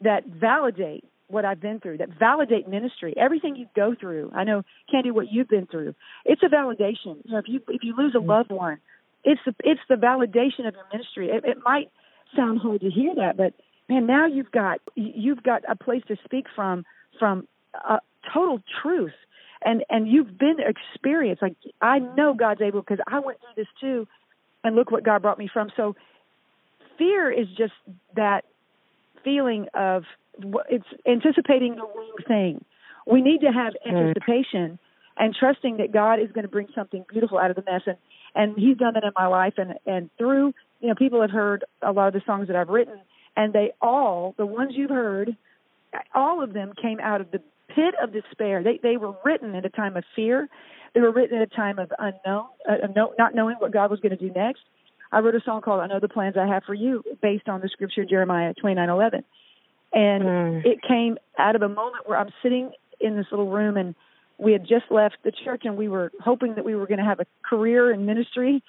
that 0.00 0.26
validate 0.26 1.04
what 1.28 1.44
I've 1.44 1.60
been 1.60 1.80
through, 1.80 1.98
that 1.98 2.10
validate 2.18 2.68
ministry. 2.68 3.14
Everything 3.16 3.56
you 3.56 3.66
go 3.74 3.94
through. 3.98 4.30
I 4.34 4.44
know, 4.44 4.62
Candy, 4.90 5.10
what 5.10 5.32
you've 5.32 5.48
been 5.48 5.66
through. 5.66 5.94
It's 6.24 6.42
a 6.42 6.46
validation. 6.46 7.16
You 7.24 7.32
know, 7.32 7.38
if 7.38 7.48
you 7.48 7.60
if 7.68 7.82
you 7.82 7.94
lose 7.96 8.14
a 8.14 8.20
loved 8.20 8.50
one, 8.50 8.78
it's 9.24 9.40
the 9.46 9.54
it's 9.64 9.80
the 9.88 9.94
validation 9.94 10.66
of 10.66 10.74
your 10.74 10.86
ministry. 10.92 11.28
It, 11.30 11.44
it 11.44 11.58
might 11.64 11.90
sound 12.36 12.60
hard 12.60 12.80
to 12.82 12.90
hear 12.90 13.14
that, 13.16 13.36
but 13.36 13.54
man, 13.92 14.06
now 14.06 14.26
you've 14.26 14.50
got 14.50 14.80
you've 14.94 15.42
got 15.42 15.62
a 15.68 15.76
place 15.76 16.02
to 16.08 16.16
speak 16.24 16.46
from 16.54 16.84
from 17.18 17.46
uh, 17.88 17.98
total 18.32 18.60
truth, 18.82 19.12
and 19.64 19.84
and 19.90 20.08
you've 20.08 20.38
been 20.38 20.56
experienced. 20.60 21.42
Like 21.42 21.56
I 21.80 21.98
know 21.98 22.34
God's 22.34 22.62
able 22.62 22.80
because 22.80 22.98
I 23.06 23.20
went 23.20 23.38
through 23.40 23.62
this 23.62 23.68
too, 23.80 24.06
and 24.64 24.76
look 24.76 24.90
what 24.90 25.04
God 25.04 25.22
brought 25.22 25.38
me 25.38 25.48
from. 25.52 25.70
So 25.76 25.94
fear 26.98 27.30
is 27.30 27.46
just 27.56 27.74
that 28.16 28.44
feeling 29.24 29.66
of 29.74 30.04
it's 30.70 30.86
anticipating 31.06 31.76
the 31.76 31.82
wrong 31.82 32.16
thing. 32.26 32.64
We 33.06 33.20
need 33.20 33.40
to 33.40 33.52
have 33.52 33.74
anticipation 33.86 34.78
and 35.18 35.34
trusting 35.38 35.76
that 35.76 35.92
God 35.92 36.20
is 36.20 36.32
going 36.32 36.44
to 36.44 36.50
bring 36.50 36.68
something 36.74 37.04
beautiful 37.10 37.38
out 37.38 37.50
of 37.50 37.56
the 37.56 37.70
mess. 37.70 37.82
And 37.86 37.96
and 38.34 38.56
He's 38.56 38.78
done 38.78 38.94
that 38.94 39.04
in 39.04 39.12
my 39.14 39.26
life, 39.26 39.54
and 39.58 39.74
and 39.86 40.10
through 40.16 40.54
you 40.80 40.88
know 40.88 40.94
people 40.94 41.20
have 41.20 41.30
heard 41.30 41.64
a 41.82 41.92
lot 41.92 42.08
of 42.08 42.14
the 42.14 42.22
songs 42.24 42.46
that 42.46 42.56
I've 42.56 42.68
written 42.68 43.00
and 43.36 43.52
they 43.52 43.72
all, 43.80 44.34
the 44.36 44.46
ones 44.46 44.72
you've 44.74 44.90
heard, 44.90 45.36
all 46.14 46.42
of 46.42 46.52
them 46.52 46.72
came 46.80 47.00
out 47.00 47.20
of 47.20 47.30
the 47.30 47.40
pit 47.74 47.94
of 48.02 48.12
despair. 48.12 48.62
They 48.62 48.80
they 48.82 48.96
were 48.96 49.14
written 49.24 49.54
at 49.54 49.64
a 49.64 49.70
time 49.70 49.96
of 49.96 50.04
fear. 50.14 50.48
They 50.94 51.00
were 51.00 51.12
written 51.12 51.38
at 51.38 51.50
a 51.50 51.54
time 51.54 51.78
of 51.78 51.90
unknown, 51.98 52.46
uh, 52.68 52.86
no, 52.94 53.14
not 53.18 53.34
knowing 53.34 53.56
what 53.56 53.72
God 53.72 53.90
was 53.90 54.00
going 54.00 54.16
to 54.16 54.16
do 54.16 54.30
next. 54.30 54.60
I 55.10 55.20
wrote 55.20 55.34
a 55.34 55.40
song 55.44 55.62
called 55.62 55.80
"I 55.80 55.86
Know 55.86 56.00
the 56.00 56.08
Plans 56.08 56.36
I 56.36 56.46
Have 56.46 56.64
for 56.64 56.74
You," 56.74 57.02
based 57.20 57.48
on 57.48 57.60
the 57.60 57.68
scripture 57.68 58.04
Jeremiah 58.04 58.54
twenty 58.54 58.76
nine 58.76 58.88
eleven, 58.88 59.24
and 59.92 60.22
mm. 60.22 60.66
it 60.66 60.80
came 60.86 61.18
out 61.38 61.56
of 61.56 61.62
a 61.62 61.68
moment 61.68 62.06
where 62.06 62.18
I'm 62.18 62.30
sitting 62.42 62.72
in 63.00 63.16
this 63.16 63.26
little 63.30 63.50
room 63.50 63.76
and 63.76 63.94
we 64.38 64.52
had 64.52 64.62
just 64.62 64.84
left 64.90 65.16
the 65.24 65.32
church 65.44 65.62
and 65.64 65.76
we 65.76 65.88
were 65.88 66.10
hoping 66.20 66.54
that 66.54 66.64
we 66.64 66.74
were 66.74 66.86
going 66.86 66.98
to 66.98 67.04
have 67.04 67.20
a 67.20 67.26
career 67.48 67.92
in 67.92 68.06
ministry. 68.06 68.62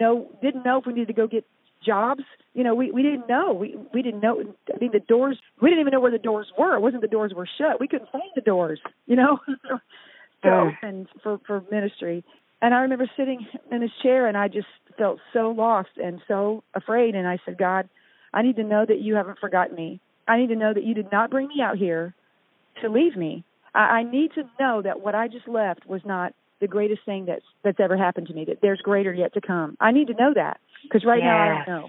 No, 0.00 0.30
didn't 0.40 0.64
know 0.64 0.78
if 0.78 0.86
we 0.86 0.92
needed 0.92 1.08
to 1.08 1.12
go 1.12 1.26
get 1.26 1.44
jobs. 1.84 2.22
You 2.54 2.64
know, 2.64 2.74
we 2.74 2.90
we 2.90 3.02
didn't 3.02 3.28
know. 3.28 3.52
We 3.52 3.76
we 3.92 4.02
didn't 4.02 4.20
know. 4.20 4.42
I 4.72 4.78
mean, 4.78 4.90
the 4.92 5.00
doors. 5.00 5.38
We 5.60 5.70
didn't 5.70 5.80
even 5.80 5.92
know 5.92 6.00
where 6.00 6.10
the 6.10 6.18
doors 6.18 6.46
were. 6.58 6.74
It 6.76 6.80
wasn't 6.80 7.02
the 7.02 7.08
doors 7.08 7.32
were 7.34 7.48
shut. 7.58 7.80
We 7.80 7.88
couldn't 7.88 8.10
find 8.10 8.24
the 8.34 8.40
doors. 8.40 8.80
You 9.06 9.16
know, 9.16 9.38
to 10.42 10.72
open 10.82 11.08
for 11.22 11.40
for 11.46 11.62
ministry. 11.70 12.24
And 12.60 12.74
I 12.74 12.80
remember 12.82 13.10
sitting 13.16 13.46
in 13.70 13.80
this 13.80 13.90
chair, 14.02 14.28
and 14.28 14.36
I 14.36 14.48
just 14.48 14.68
felt 14.96 15.18
so 15.32 15.50
lost 15.50 15.90
and 15.96 16.20
so 16.28 16.62
afraid. 16.74 17.14
And 17.14 17.26
I 17.26 17.38
said, 17.44 17.58
God, 17.58 17.88
I 18.32 18.42
need 18.42 18.56
to 18.56 18.64
know 18.64 18.84
that 18.86 19.00
you 19.00 19.16
haven't 19.16 19.40
forgotten 19.40 19.74
me. 19.74 20.00
I 20.28 20.38
need 20.38 20.48
to 20.48 20.56
know 20.56 20.72
that 20.72 20.84
you 20.84 20.94
did 20.94 21.10
not 21.10 21.30
bring 21.30 21.48
me 21.48 21.56
out 21.60 21.76
here 21.76 22.14
to 22.80 22.88
leave 22.88 23.16
me. 23.16 23.44
I, 23.74 23.78
I 23.78 24.02
need 24.04 24.32
to 24.34 24.44
know 24.60 24.82
that 24.82 25.00
what 25.00 25.14
I 25.14 25.28
just 25.28 25.48
left 25.48 25.86
was 25.86 26.02
not 26.04 26.34
the 26.60 26.68
greatest 26.68 27.00
thing 27.04 27.26
that's 27.26 27.44
that's 27.64 27.80
ever 27.80 27.96
happened 27.96 28.28
to 28.28 28.34
me. 28.34 28.44
That 28.44 28.58
there's 28.62 28.80
greater 28.80 29.12
yet 29.12 29.34
to 29.34 29.40
come. 29.40 29.76
I 29.80 29.90
need 29.90 30.06
to 30.06 30.14
know 30.14 30.32
that 30.34 30.60
because 30.82 31.04
right 31.04 31.22
now 31.22 31.38
I 31.38 31.64
don't 31.64 31.68
know. 31.68 31.88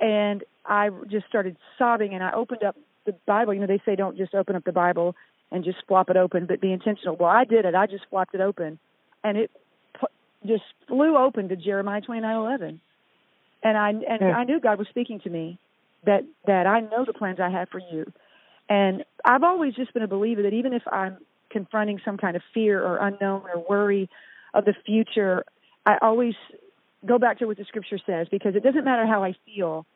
And 0.00 0.44
I 0.64 0.90
just 1.10 1.26
started 1.26 1.56
sobbing, 1.78 2.14
and 2.14 2.22
I 2.22 2.32
opened 2.32 2.62
up 2.62 2.76
the 3.06 3.14
Bible. 3.26 3.54
You 3.54 3.60
know, 3.60 3.66
they 3.66 3.82
say 3.84 3.96
don't 3.96 4.16
just 4.16 4.34
open 4.34 4.56
up 4.56 4.64
the 4.64 4.72
Bible 4.72 5.14
and 5.50 5.64
just 5.64 5.78
flop 5.86 6.10
it 6.10 6.16
open, 6.16 6.46
but 6.46 6.60
be 6.60 6.72
intentional. 6.72 7.16
Well, 7.16 7.28
I 7.28 7.44
did 7.44 7.64
it. 7.64 7.74
I 7.74 7.86
just 7.86 8.04
flopped 8.08 8.34
it 8.34 8.40
open, 8.40 8.78
and 9.24 9.36
it 9.36 9.50
just 10.46 10.62
flew 10.88 11.16
open 11.16 11.48
to 11.48 11.56
Jeremiah 11.56 12.00
twenty 12.00 12.20
nine 12.20 12.36
eleven, 12.36 12.80
and 13.62 13.76
I 13.76 13.90
and 13.90 14.20
yeah. 14.20 14.36
I 14.36 14.44
knew 14.44 14.60
God 14.60 14.78
was 14.78 14.88
speaking 14.88 15.20
to 15.20 15.30
me 15.30 15.58
that 16.04 16.24
that 16.46 16.66
I 16.66 16.80
know 16.80 17.04
the 17.04 17.12
plans 17.12 17.40
I 17.40 17.50
have 17.50 17.68
for 17.68 17.80
you, 17.92 18.10
and 18.68 19.04
I've 19.24 19.42
always 19.42 19.74
just 19.74 19.92
been 19.92 20.02
a 20.02 20.08
believer 20.08 20.42
that 20.42 20.54
even 20.54 20.72
if 20.72 20.82
I'm 20.90 21.18
confronting 21.50 22.00
some 22.04 22.16
kind 22.16 22.36
of 22.36 22.42
fear 22.54 22.82
or 22.82 22.98
unknown 22.98 23.42
or 23.52 23.64
worry 23.68 24.08
of 24.54 24.64
the 24.64 24.74
future, 24.86 25.44
I 25.84 25.98
always 26.00 26.34
go 27.06 27.18
back 27.18 27.38
to 27.38 27.46
what 27.46 27.56
the 27.56 27.64
scripture 27.64 27.98
says 28.06 28.26
because 28.30 28.54
it 28.54 28.62
doesn't 28.62 28.84
matter 28.84 29.06
how 29.06 29.24
I 29.24 29.34
feel. 29.46 29.86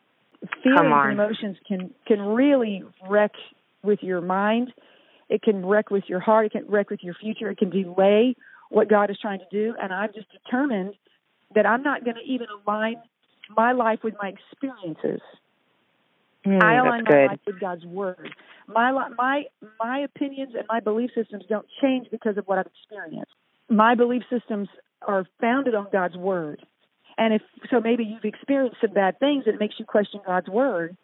Feelings 0.62 0.92
and 1.04 1.12
emotions 1.12 1.56
can 1.66 1.90
can 2.06 2.20
really 2.20 2.84
wreck 3.08 3.32
with 3.82 4.00
your 4.02 4.20
mind. 4.20 4.72
It 5.28 5.42
can 5.42 5.64
wreck 5.64 5.90
with 5.90 6.04
your 6.06 6.20
heart. 6.20 6.46
It 6.46 6.52
can 6.52 6.66
wreck 6.68 6.90
with 6.90 7.02
your 7.02 7.14
future. 7.14 7.50
It 7.50 7.58
can 7.58 7.70
delay 7.70 8.36
what 8.68 8.88
God 8.88 9.10
is 9.10 9.18
trying 9.20 9.38
to 9.38 9.46
do. 9.50 9.74
And 9.80 9.92
I've 9.92 10.14
just 10.14 10.26
determined 10.32 10.94
that 11.54 11.66
I'm 11.66 11.82
not 11.82 12.04
going 12.04 12.16
to 12.16 12.22
even 12.32 12.46
align 12.66 12.96
my 13.56 13.72
life 13.72 14.00
with 14.02 14.14
my 14.20 14.32
experiences. 14.32 15.20
Mm, 16.46 16.62
I 16.62 16.76
align 16.76 17.04
my 17.04 17.26
life 17.26 17.40
with 17.46 17.58
God's 17.58 17.84
word. 17.86 18.34
My 18.66 18.92
my 19.16 19.44
my 19.78 20.00
opinions 20.00 20.54
and 20.54 20.64
my 20.68 20.80
belief 20.80 21.10
systems 21.14 21.44
don't 21.48 21.66
change 21.80 22.08
because 22.10 22.36
of 22.36 22.46
what 22.46 22.58
I've 22.58 22.66
experienced. 22.66 23.32
My 23.70 23.94
belief 23.94 24.22
systems 24.28 24.68
are 25.06 25.26
founded 25.40 25.74
on 25.74 25.86
God's 25.90 26.16
word. 26.16 26.64
And 27.16 27.34
if 27.34 27.42
so, 27.70 27.80
maybe 27.80 28.04
you've 28.04 28.24
experienced 28.24 28.78
some 28.80 28.92
bad 28.92 29.18
things 29.18 29.44
that 29.46 29.58
makes 29.58 29.74
you 29.78 29.84
question 29.84 30.20
God's 30.26 30.48
word. 30.48 30.96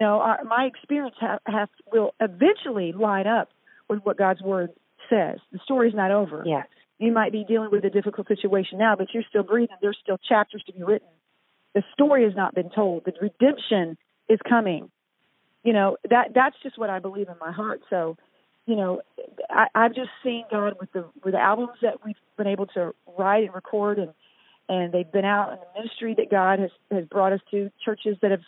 No, 0.00 0.20
our, 0.20 0.42
my 0.44 0.64
experience 0.64 1.14
have, 1.20 1.40
have 1.46 1.68
will 1.92 2.14
eventually 2.20 2.92
line 2.92 3.26
up 3.26 3.48
with 3.88 4.00
what 4.02 4.18
God's 4.18 4.42
word 4.42 4.70
says. 5.08 5.38
The 5.52 5.60
story's 5.64 5.94
not 5.94 6.10
over. 6.10 6.42
Yes. 6.44 6.66
You 6.98 7.12
might 7.12 7.32
be 7.32 7.44
dealing 7.44 7.70
with 7.70 7.84
a 7.84 7.90
difficult 7.90 8.28
situation 8.28 8.78
now, 8.78 8.96
but 8.96 9.08
you're 9.12 9.24
still 9.28 9.42
breathing. 9.42 9.76
There's 9.80 9.98
still 10.02 10.18
chapters 10.28 10.62
to 10.66 10.72
be 10.72 10.82
written. 10.82 11.08
The 11.74 11.82
story 11.92 12.24
has 12.24 12.34
not 12.36 12.54
been 12.54 12.70
told. 12.70 13.04
The 13.04 13.12
redemption 13.20 13.98
is 14.28 14.38
coming. 14.48 14.90
You 15.64 15.72
know 15.72 15.96
that 16.08 16.28
that's 16.34 16.56
just 16.62 16.78
what 16.78 16.90
I 16.90 16.98
believe 16.98 17.28
in 17.28 17.34
my 17.40 17.50
heart. 17.50 17.80
So, 17.90 18.16
you 18.66 18.76
know, 18.76 19.00
I, 19.50 19.66
I've 19.74 19.94
just 19.94 20.10
seen 20.22 20.44
God 20.50 20.74
with 20.78 20.92
the 20.92 21.06
with 21.24 21.34
the 21.34 21.40
albums 21.40 21.78
that 21.82 22.04
we've 22.04 22.16
been 22.36 22.46
able 22.46 22.66
to 22.68 22.94
write 23.18 23.44
and 23.44 23.54
record, 23.54 23.98
and 23.98 24.12
and 24.68 24.92
they've 24.92 25.10
been 25.10 25.24
out 25.24 25.52
in 25.52 25.58
the 25.58 25.80
ministry 25.80 26.14
that 26.16 26.30
God 26.30 26.58
has 26.58 26.70
has 26.90 27.04
brought 27.06 27.32
us 27.32 27.40
to, 27.50 27.70
churches 27.84 28.16
that 28.22 28.30
have 28.30 28.42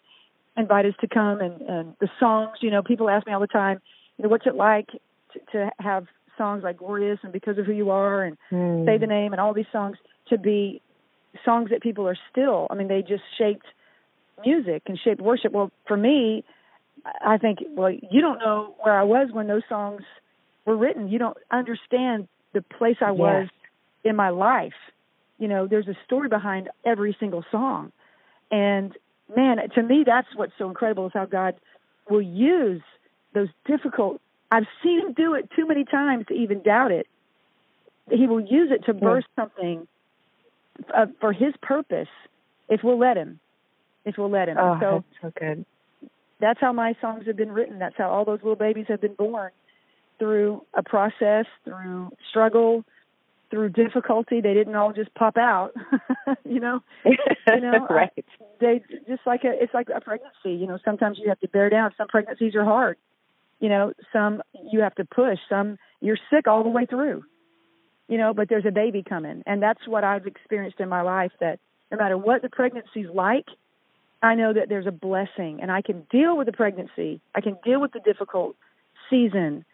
invited 0.56 0.94
us 0.94 1.00
to 1.00 1.08
come, 1.08 1.40
and 1.40 1.60
and 1.62 1.96
the 2.00 2.08
songs. 2.18 2.58
You 2.60 2.70
know, 2.70 2.82
people 2.82 3.08
ask 3.08 3.26
me 3.26 3.32
all 3.32 3.40
the 3.40 3.46
time, 3.46 3.80
you 4.16 4.24
know, 4.24 4.28
what's 4.28 4.46
it 4.46 4.54
like 4.54 4.88
to, 4.88 5.40
to 5.52 5.70
have 5.78 6.06
songs 6.36 6.62
like 6.62 6.78
Glorious 6.78 7.18
and 7.22 7.32
Because 7.32 7.58
of 7.58 7.66
Who 7.66 7.72
You 7.72 7.90
Are 7.90 8.22
and 8.22 8.36
mm. 8.52 8.84
Say 8.86 8.98
the 8.98 9.06
Name 9.06 9.32
and 9.32 9.40
all 9.40 9.54
these 9.54 9.66
songs 9.72 9.96
to 10.28 10.38
be 10.38 10.80
songs 11.44 11.70
that 11.70 11.82
people 11.82 12.06
are 12.08 12.18
still. 12.30 12.66
I 12.70 12.74
mean, 12.74 12.88
they 12.88 13.02
just 13.02 13.22
shaped 13.38 13.66
music 14.44 14.82
and 14.86 14.98
shaped 15.02 15.20
worship. 15.20 15.52
Well, 15.52 15.70
for 15.86 15.96
me, 15.96 16.44
I 17.24 17.38
think, 17.38 17.58
well, 17.70 17.90
you 17.90 18.20
don't 18.20 18.38
know 18.38 18.74
where 18.80 18.98
I 18.98 19.04
was 19.04 19.28
when 19.32 19.46
those 19.46 19.62
songs 19.68 20.02
were 20.64 20.76
written. 20.76 21.08
You 21.08 21.18
don't 21.18 21.36
understand 21.50 22.28
the 22.52 22.62
place 22.62 22.96
I 23.00 23.12
was 23.12 23.44
yes. 23.44 24.10
in 24.10 24.16
my 24.16 24.30
life. 24.30 24.72
You 25.38 25.48
know, 25.48 25.66
there's 25.66 25.88
a 25.88 25.96
story 26.04 26.28
behind 26.28 26.70
every 26.84 27.16
single 27.18 27.44
song. 27.50 27.92
And 28.50 28.92
man, 29.34 29.58
to 29.74 29.82
me, 29.82 30.04
that's 30.06 30.28
what's 30.34 30.52
so 30.58 30.68
incredible 30.68 31.06
is 31.06 31.12
how 31.14 31.26
God 31.26 31.54
will 32.08 32.22
use 32.22 32.82
those 33.34 33.48
difficult. 33.66 34.20
I've 34.50 34.66
seen 34.82 35.00
Him 35.00 35.12
do 35.12 35.34
it 35.34 35.50
too 35.54 35.66
many 35.66 35.84
times 35.84 36.26
to 36.28 36.34
even 36.34 36.62
doubt 36.62 36.92
it. 36.92 37.06
He 38.10 38.26
will 38.26 38.40
use 38.40 38.70
it 38.70 38.84
to 38.86 38.94
burst 38.94 39.26
something 39.34 39.88
uh, 40.94 41.06
for 41.20 41.32
His 41.32 41.52
purpose 41.60 42.08
if 42.68 42.80
we'll 42.84 42.98
let 42.98 43.16
Him. 43.16 43.40
If 44.04 44.16
we'll 44.16 44.30
let 44.30 44.48
Him. 44.48 44.56
Oh, 44.58 44.78
so, 44.80 45.04
that's 45.20 45.34
so 45.34 45.40
good 45.40 45.66
that's 46.40 46.60
how 46.60 46.72
my 46.72 46.94
songs 47.00 47.26
have 47.26 47.36
been 47.36 47.52
written. 47.52 47.78
That's 47.78 47.96
how 47.96 48.10
all 48.10 48.24
those 48.24 48.40
little 48.42 48.56
babies 48.56 48.86
have 48.88 49.00
been 49.00 49.14
born 49.14 49.50
through 50.18 50.64
a 50.74 50.82
process, 50.82 51.46
through 51.64 52.10
struggle, 52.30 52.84
through 53.50 53.70
difficulty. 53.70 54.40
They 54.40 54.54
didn't 54.54 54.74
all 54.74 54.92
just 54.92 55.14
pop 55.14 55.36
out, 55.36 55.72
you 56.44 56.60
know. 56.60 56.82
You 57.48 57.60
know, 57.60 57.86
right? 57.88 58.10
I, 58.16 58.22
they 58.60 58.82
just 59.06 59.20
like 59.24 59.44
a 59.44 59.52
it's 59.62 59.72
like 59.72 59.88
a 59.94 60.00
pregnancy. 60.00 60.50
You 60.50 60.66
know, 60.66 60.78
sometimes 60.84 61.16
you 61.22 61.28
have 61.28 61.38
to 61.40 61.48
bear 61.48 61.70
down. 61.70 61.92
Some 61.96 62.08
pregnancies 62.08 62.56
are 62.56 62.64
hard. 62.64 62.96
You 63.60 63.68
know, 63.68 63.92
some 64.12 64.42
you 64.68 64.80
have 64.80 64.96
to 64.96 65.04
push. 65.04 65.38
Some 65.48 65.78
you're 66.00 66.18
sick 66.28 66.48
all 66.48 66.64
the 66.64 66.68
way 66.68 66.86
through. 66.86 67.22
You 68.08 68.18
know, 68.18 68.34
but 68.34 68.48
there's 68.48 68.66
a 68.66 68.72
baby 68.72 69.04
coming, 69.08 69.44
and 69.46 69.62
that's 69.62 69.86
what 69.86 70.02
I've 70.02 70.26
experienced 70.26 70.80
in 70.80 70.88
my 70.88 71.02
life. 71.02 71.30
That 71.38 71.60
no 71.92 71.98
matter 71.98 72.18
what 72.18 72.42
the 72.42 72.48
pregnancy's 72.48 73.08
like, 73.14 73.46
I 74.22 74.34
know 74.34 74.52
that 74.52 74.68
there's 74.68 74.86
a 74.86 74.92
blessing 74.92 75.60
and 75.62 75.70
I 75.70 75.82
can 75.82 76.06
deal 76.10 76.36
with 76.36 76.46
the 76.46 76.52
pregnancy. 76.52 77.20
I 77.34 77.40
can 77.40 77.56
deal 77.64 77.80
with 77.80 77.92
the 77.92 78.00
difficult 78.00 78.56
season 79.08 79.64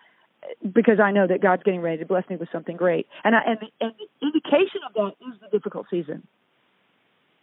because 0.72 1.00
I 1.00 1.10
know 1.12 1.26
that 1.26 1.40
God's 1.40 1.62
getting 1.62 1.80
ready 1.80 1.98
to 1.98 2.06
bless 2.06 2.28
me 2.28 2.36
with 2.36 2.48
something 2.52 2.76
great. 2.76 3.06
And 3.24 3.34
I, 3.34 3.40
and 3.46 3.58
the, 3.60 3.66
and 3.80 3.92
the 3.98 4.26
indication 4.26 4.80
of 4.86 4.94
that 4.94 5.12
is 5.26 5.40
the 5.40 5.48
difficult 5.56 5.86
season. 5.90 6.26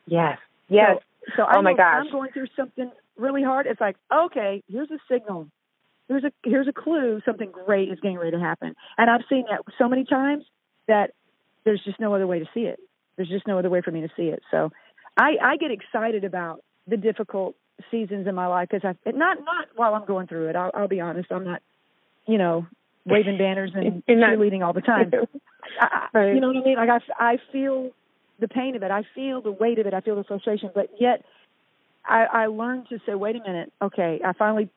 Yes. 0.05 0.37
Yes. 0.67 0.97
So, 1.27 1.33
so 1.37 1.41
oh 1.43 1.59
I 1.59 1.61
my 1.61 1.73
gosh. 1.73 2.05
I'm 2.05 2.11
going 2.11 2.31
through 2.31 2.47
something 2.55 2.91
really 3.17 3.43
hard. 3.43 3.67
It's 3.67 3.81
like, 3.81 3.97
okay, 4.13 4.63
here's 4.69 4.89
a 4.91 4.99
signal. 5.11 5.47
Here's 6.07 6.23
a 6.23 6.31
here's 6.43 6.67
a 6.67 6.73
clue 6.73 7.21
something 7.23 7.51
great 7.51 7.89
is 7.91 7.99
getting 7.99 8.17
ready 8.17 8.31
to 8.31 8.39
happen. 8.39 8.75
And 8.97 9.09
I've 9.09 9.21
seen 9.29 9.45
that 9.49 9.61
so 9.77 9.87
many 9.87 10.05
times 10.05 10.43
that 10.87 11.11
there's 11.65 11.81
just 11.83 11.99
no 11.99 12.15
other 12.15 12.25
way 12.25 12.39
to 12.39 12.45
see 12.53 12.61
it. 12.61 12.79
There's 13.15 13.29
just 13.29 13.45
no 13.45 13.59
other 13.59 13.69
way 13.69 13.81
for 13.81 13.91
me 13.91 14.01
to 14.01 14.09
see 14.17 14.23
it. 14.23 14.41
So 14.49 14.71
I, 15.17 15.33
I 15.41 15.57
get 15.57 15.71
excited 15.71 16.23
about 16.23 16.63
the 16.87 16.97
difficult 16.97 17.55
seasons 17.91 18.27
in 18.27 18.33
my 18.33 18.47
life 18.47 18.69
because 18.71 18.83
I 18.83 19.11
not 19.11 19.37
not 19.43 19.67
while 19.75 19.93
I'm 19.93 20.05
going 20.05 20.27
through 20.27 20.47
it. 20.49 20.55
I'll, 20.55 20.71
I'll 20.73 20.87
be 20.87 20.99
honest. 20.99 21.31
I'm 21.31 21.45
not, 21.45 21.61
you 22.27 22.37
know, 22.37 22.65
waving 23.09 23.37
banners 23.37 23.71
and 23.73 24.03
cheerleading 24.09 24.65
all 24.65 24.73
the 24.73 24.81
time. 24.81 25.11
I, 25.79 26.07
right. 26.13 26.33
You 26.33 26.41
know 26.41 26.47
what 26.47 26.57
I 26.57 26.61
mean? 26.61 26.75
Like 26.75 26.89
I 26.89 27.33
I 27.33 27.37
feel 27.51 27.91
the 28.39 28.47
pain 28.47 28.75
of 28.75 28.83
it. 28.83 28.91
I 28.91 29.03
feel 29.15 29.41
the 29.41 29.51
weight 29.51 29.79
of 29.79 29.87
it. 29.87 29.93
I 29.93 30.01
feel 30.01 30.15
the 30.15 30.23
frustration. 30.23 30.71
But 30.73 30.89
yet, 30.99 31.23
I 32.05 32.25
I 32.31 32.45
learned 32.47 32.87
to 32.89 32.99
say, 33.05 33.15
wait 33.15 33.35
a 33.35 33.39
minute. 33.39 33.71
Okay, 33.81 34.19
I 34.25 34.33
finally, 34.33 34.69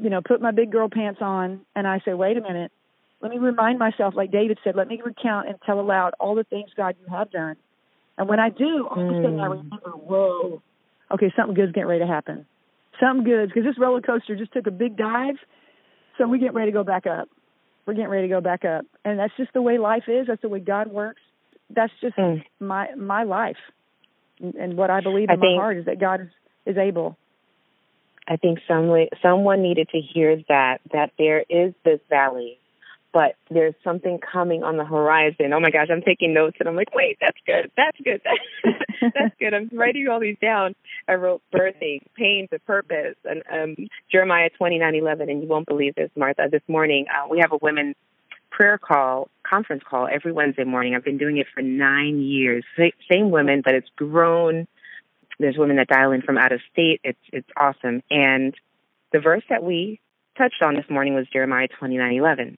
you 0.00 0.10
know, 0.10 0.20
put 0.26 0.40
my 0.40 0.50
big 0.50 0.70
girl 0.70 0.88
pants 0.88 1.20
on 1.22 1.60
and 1.74 1.86
I 1.86 2.00
say, 2.04 2.14
wait 2.14 2.36
a 2.36 2.40
minute. 2.40 2.72
Let 3.20 3.30
me 3.30 3.38
remind 3.38 3.78
myself, 3.78 4.14
like 4.16 4.32
David 4.32 4.58
said, 4.64 4.74
let 4.74 4.88
me 4.88 5.00
recount 5.04 5.48
and 5.48 5.56
tell 5.64 5.78
aloud 5.78 6.12
all 6.18 6.34
the 6.34 6.42
things 6.44 6.70
God 6.76 6.96
you 7.00 7.06
have 7.14 7.30
done. 7.30 7.54
And 8.18 8.28
when 8.28 8.40
I 8.40 8.50
do, 8.50 8.88
all 8.90 9.00
of 9.00 9.10
a 9.10 9.14
sudden 9.22 9.38
I 9.40 9.46
Mm. 9.46 9.62
remember, 9.64 9.90
whoa, 9.90 10.62
okay, 11.12 11.32
something 11.36 11.54
good's 11.54 11.72
getting 11.72 11.88
ready 11.88 12.00
to 12.00 12.06
happen. 12.06 12.46
Something 13.00 13.24
good 13.24 13.48
because 13.48 13.64
this 13.64 13.78
roller 13.78 14.00
coaster 14.00 14.34
just 14.36 14.52
took 14.52 14.66
a 14.66 14.70
big 14.72 14.96
dive, 14.96 15.36
so 16.18 16.26
we 16.26 16.38
get 16.38 16.52
ready 16.52 16.72
to 16.72 16.74
go 16.74 16.84
back 16.84 17.06
up. 17.06 17.28
We're 17.86 17.94
getting 17.94 18.10
ready 18.10 18.28
to 18.28 18.34
go 18.34 18.40
back 18.40 18.64
up, 18.64 18.84
and 19.04 19.18
that's 19.18 19.32
just 19.36 19.52
the 19.52 19.62
way 19.62 19.78
life 19.78 20.04
is. 20.08 20.26
That's 20.28 20.42
the 20.42 20.48
way 20.48 20.60
God 20.60 20.88
works. 20.88 21.20
That's 21.70 21.92
just 22.00 22.16
Mm. 22.16 22.44
my 22.60 22.94
my 22.94 23.22
life, 23.24 23.56
and 24.40 24.76
what 24.76 24.90
I 24.90 25.00
believe 25.00 25.28
in 25.30 25.30
I 25.30 25.36
my 25.36 25.40
think- 25.40 25.60
heart 25.60 25.76
is 25.78 25.84
that 25.86 25.98
God 25.98 26.20
is 26.20 26.28
is 26.64 26.78
able. 26.78 27.16
I 28.28 28.36
think 28.36 28.60
some 28.68 28.94
someone 29.20 29.62
needed 29.62 29.88
to 29.88 30.00
hear 30.00 30.36
that 30.48 30.80
that 30.92 31.10
there 31.18 31.44
is 31.48 31.74
this 31.84 32.00
valley, 32.08 32.58
but 33.12 33.36
there's 33.50 33.74
something 33.84 34.18
coming 34.20 34.62
on 34.62 34.76
the 34.76 34.84
horizon. 34.84 35.52
Oh 35.52 35.60
my 35.60 35.70
gosh, 35.70 35.88
I'm 35.90 36.02
taking 36.02 36.32
notes 36.34 36.56
and 36.60 36.68
I'm 36.68 36.76
like, 36.76 36.94
wait, 36.94 37.18
that's 37.20 37.36
good, 37.46 37.70
that's 37.76 37.98
good, 38.02 38.20
that's 39.02 39.34
good. 39.38 39.54
I'm 39.54 39.70
writing 39.72 40.08
all 40.08 40.20
these 40.20 40.36
down. 40.40 40.74
I 41.08 41.14
wrote 41.14 41.42
birthing, 41.52 42.00
pain 42.16 42.48
to 42.52 42.58
purpose, 42.60 43.16
and 43.24 43.42
um, 43.52 43.76
Jeremiah 44.10 44.50
29:11. 44.60 45.30
And 45.30 45.42
you 45.42 45.48
won't 45.48 45.66
believe 45.66 45.94
this, 45.94 46.10
Martha. 46.16 46.48
This 46.50 46.62
morning 46.68 47.06
uh, 47.08 47.28
we 47.30 47.40
have 47.40 47.52
a 47.52 47.58
women's 47.60 47.96
prayer 48.50 48.78
call, 48.78 49.28
conference 49.48 49.82
call 49.88 50.08
every 50.12 50.32
Wednesday 50.32 50.64
morning. 50.64 50.94
I've 50.94 51.04
been 51.04 51.18
doing 51.18 51.38
it 51.38 51.46
for 51.54 51.62
nine 51.62 52.20
years. 52.20 52.64
Sa- 52.76 52.90
Same 53.10 53.30
women, 53.30 53.62
but 53.64 53.74
it's 53.74 53.88
grown 53.96 54.66
there's 55.38 55.56
women 55.58 55.76
that 55.76 55.88
dial 55.88 56.12
in 56.12 56.22
from 56.22 56.38
out 56.38 56.52
of 56.52 56.60
state. 56.72 57.00
It's 57.04 57.18
it's 57.32 57.48
awesome. 57.56 58.02
And 58.10 58.54
the 59.12 59.20
verse 59.20 59.42
that 59.50 59.62
we 59.62 60.00
touched 60.38 60.62
on 60.62 60.74
this 60.74 60.84
morning 60.88 61.14
was 61.14 61.26
Jeremiah 61.32 61.68
29:11. 61.80 62.56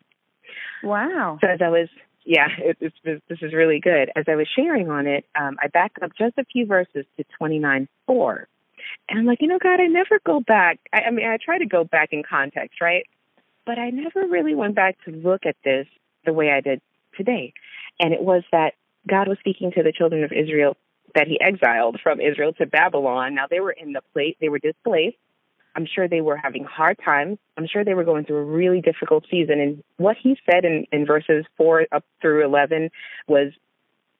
Wow. 0.85 1.38
So 1.41 1.49
as 1.49 1.61
I 1.62 1.69
was, 1.69 1.88
yeah, 2.25 2.49
it, 2.59 2.76
it's 2.81 2.97
this 3.05 3.38
is 3.41 3.53
really 3.53 3.81
good. 3.81 4.11
As 4.14 4.25
I 4.29 4.37
was 4.37 4.47
sharing 4.55 4.91
on 4.91 5.07
it, 5.07 5.25
um, 5.38 5.57
I 5.62 5.69
backed 5.69 6.03
up 6.03 6.12
just 6.17 6.38
a 6.38 6.45
few 6.45 6.67
verses 6.67 7.07
to 7.17 7.25
29:4, 7.41 8.45
and 9.09 9.19
I'm 9.19 9.26
like, 9.26 9.41
you 9.41 9.49
know, 9.49 9.59
God, 9.59 9.81
I 9.81 9.87
never 9.87 10.21
go 10.25 10.41
back. 10.41 10.79
I, 10.93 11.03
I 11.03 11.11
mean, 11.11 11.26
I 11.26 11.38
try 11.43 11.59
to 11.59 11.67
go 11.67 11.85
back 11.85 12.11
in 12.12 12.23
context, 12.23 12.81
right? 12.81 13.07
But 13.67 13.79
I 13.79 13.91
never 13.91 14.26
really 14.26 14.55
went 14.55 14.75
back 14.75 14.97
to 15.07 15.11
look 15.11 15.47
at 15.47 15.57
this 15.64 15.87
the 16.26 16.33
way 16.33 16.50
I 16.50 16.61
did 16.61 16.81
today. 17.17 17.55
And 17.99 18.12
it 18.12 18.21
was 18.21 18.43
that 18.53 18.75
God 19.09 19.29
was 19.29 19.38
speaking 19.38 19.73
to 19.73 19.83
the 19.83 19.93
children 19.93 20.23
of 20.25 20.33
Israel 20.33 20.76
that 21.14 21.29
He 21.29 21.41
exiled 21.41 21.99
from 22.03 22.21
Israel 22.21 22.53
to 22.55 22.67
Babylon. 22.67 23.35
Now 23.35 23.47
they 23.49 23.61
were 23.61 23.73
in 23.73 23.93
the 23.93 24.03
place; 24.12 24.37
they 24.41 24.50
were 24.50 24.59
displaced 24.59 25.17
I'm 25.76 25.87
sure 25.93 26.09
they 26.09 26.21
were 26.21 26.37
having 26.37 26.64
hard 26.64 26.99
times. 27.04 27.38
I'm 27.57 27.66
sure 27.66 27.85
they 27.85 27.95
were 27.95 28.04
going 28.04 28.25
through 28.25 28.38
a 28.38 28.45
really 28.45 28.81
difficult 28.81 29.25
season. 29.31 29.61
And 29.61 29.83
what 29.97 30.16
he 30.21 30.37
said 30.49 30.64
in, 30.64 30.87
in 30.93 31.07
verses 31.07 31.45
4 31.57 31.87
up 31.93 32.04
through 32.21 32.45
11 32.45 32.90
was, 33.26 33.52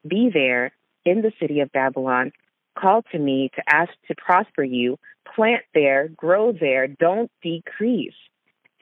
Be 0.07 0.29
there 0.33 0.71
in 1.05 1.21
the 1.21 1.31
city 1.39 1.61
of 1.61 1.71
Babylon, 1.71 2.31
call 2.77 3.03
to 3.11 3.19
me 3.19 3.51
to 3.55 3.63
ask 3.67 3.91
to 4.07 4.15
prosper 4.15 4.63
you, 4.63 4.97
plant 5.35 5.63
there, 5.73 6.09
grow 6.09 6.51
there, 6.51 6.87
don't 6.87 7.31
decrease. 7.41 8.13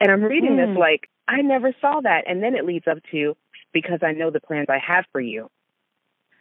And 0.00 0.10
I'm 0.10 0.22
reading 0.22 0.56
mm. 0.56 0.66
this 0.66 0.78
like, 0.78 1.08
I 1.28 1.42
never 1.42 1.72
saw 1.80 2.00
that. 2.00 2.24
And 2.26 2.42
then 2.42 2.54
it 2.54 2.64
leads 2.64 2.86
up 2.88 2.98
to, 3.12 3.36
because 3.72 4.00
I 4.02 4.12
know 4.12 4.30
the 4.30 4.40
plans 4.40 4.66
I 4.68 4.78
have 4.84 5.04
for 5.12 5.20
you. 5.20 5.50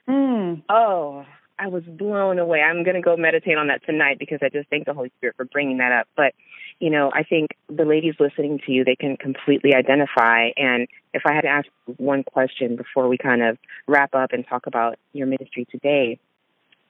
Mm. 0.09 0.63
Oh, 0.69 1.25
I 1.59 1.67
was 1.67 1.83
blown 1.83 2.39
away. 2.39 2.61
I'm 2.61 2.83
going 2.83 2.95
to 2.95 3.01
go 3.01 3.15
meditate 3.15 3.57
on 3.57 3.67
that 3.67 3.85
tonight 3.85 4.17
because 4.19 4.39
I 4.41 4.49
just 4.49 4.69
thank 4.69 4.85
the 4.85 4.93
Holy 4.93 5.11
Spirit 5.17 5.35
for 5.35 5.45
bringing 5.45 5.77
that 5.77 5.91
up. 5.91 6.07
But, 6.15 6.33
you 6.79 6.89
know, 6.89 7.11
I 7.13 7.23
think 7.23 7.51
the 7.69 7.85
ladies 7.85 8.15
listening 8.19 8.59
to 8.65 8.71
you, 8.71 8.83
they 8.83 8.95
can 8.95 9.17
completely 9.17 9.73
identify. 9.75 10.49
And 10.57 10.87
if 11.13 11.23
I 11.25 11.33
had 11.33 11.41
to 11.41 11.49
ask 11.49 11.67
one 11.97 12.23
question 12.23 12.75
before 12.75 13.07
we 13.07 13.17
kind 13.17 13.43
of 13.43 13.57
wrap 13.87 14.15
up 14.15 14.33
and 14.33 14.45
talk 14.47 14.67
about 14.67 14.97
your 15.13 15.27
ministry 15.27 15.67
today, 15.71 16.19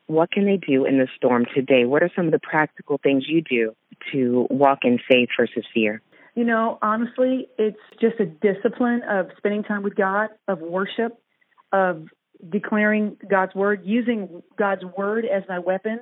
what 0.08 0.32
can 0.32 0.46
they 0.46 0.58
do 0.58 0.86
in 0.86 0.98
the 0.98 1.08
storm 1.18 1.46
today? 1.54 1.86
What 1.86 2.04
are 2.04 2.12
some 2.16 2.26
of 2.26 2.32
the 2.32 2.40
practical 2.40 2.98
things 2.98 3.26
you 3.28 3.42
do 3.42 3.76
to 4.12 4.48
walk 4.50 4.80
in 4.84 5.00
faith 5.10 5.30
versus 5.38 5.66
fear? 5.74 6.02
You 6.36 6.46
know, 6.46 6.80
honestly, 6.82 7.48
it's 7.58 7.78
just 8.02 8.20
a 8.20 8.26
discipline 8.26 9.02
of 9.08 9.28
spending 9.38 9.64
time 9.64 9.84
with 9.84 9.96
God, 9.96 10.30
of 10.48 10.60
worship, 10.60 11.20
of 11.72 12.08
declaring 12.48 13.18
God's 13.30 13.56
word, 13.56 13.82
using 13.84 14.42
God's 14.58 14.84
word 14.98 15.26
as 15.26 15.44
my 15.48 15.60
weapon. 15.60 16.02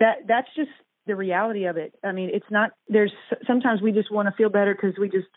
That 0.00 0.26
that's 0.26 0.48
just 0.56 0.70
the 1.06 1.16
reality 1.16 1.66
of 1.66 1.76
it. 1.76 1.94
I 2.02 2.12
mean, 2.12 2.30
it's 2.32 2.46
not. 2.50 2.72
There's 2.88 3.12
sometimes 3.46 3.80
we 3.80 3.92
just 3.92 4.10
want 4.10 4.28
to 4.28 4.34
feel 4.36 4.48
better 4.48 4.74
because 4.74 4.98
we 4.98 5.08
just 5.08 5.28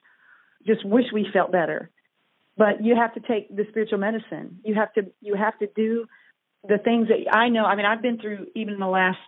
just 0.65 0.86
wish 0.86 1.05
we 1.13 1.27
felt 1.31 1.51
better. 1.51 1.89
But 2.57 2.84
you 2.84 2.96
have 2.96 3.13
to 3.13 3.19
take 3.19 3.55
the 3.55 3.65
spiritual 3.69 4.00
medicine. 4.00 4.60
You 4.63 4.75
have 4.75 4.93
to 4.93 5.12
you 5.22 5.36
have 5.36 5.57
to 5.60 5.67
do 5.75 6.05
the 6.67 6.77
things 6.77 7.07
that 7.10 7.36
I 7.36 7.50
know. 7.50 7.65
I 7.65 7.75
mean, 7.75 7.86
I've 7.86 8.01
been 8.01 8.19
through 8.19 8.48
even 8.55 8.79
the 8.79 8.88
last 8.88 9.19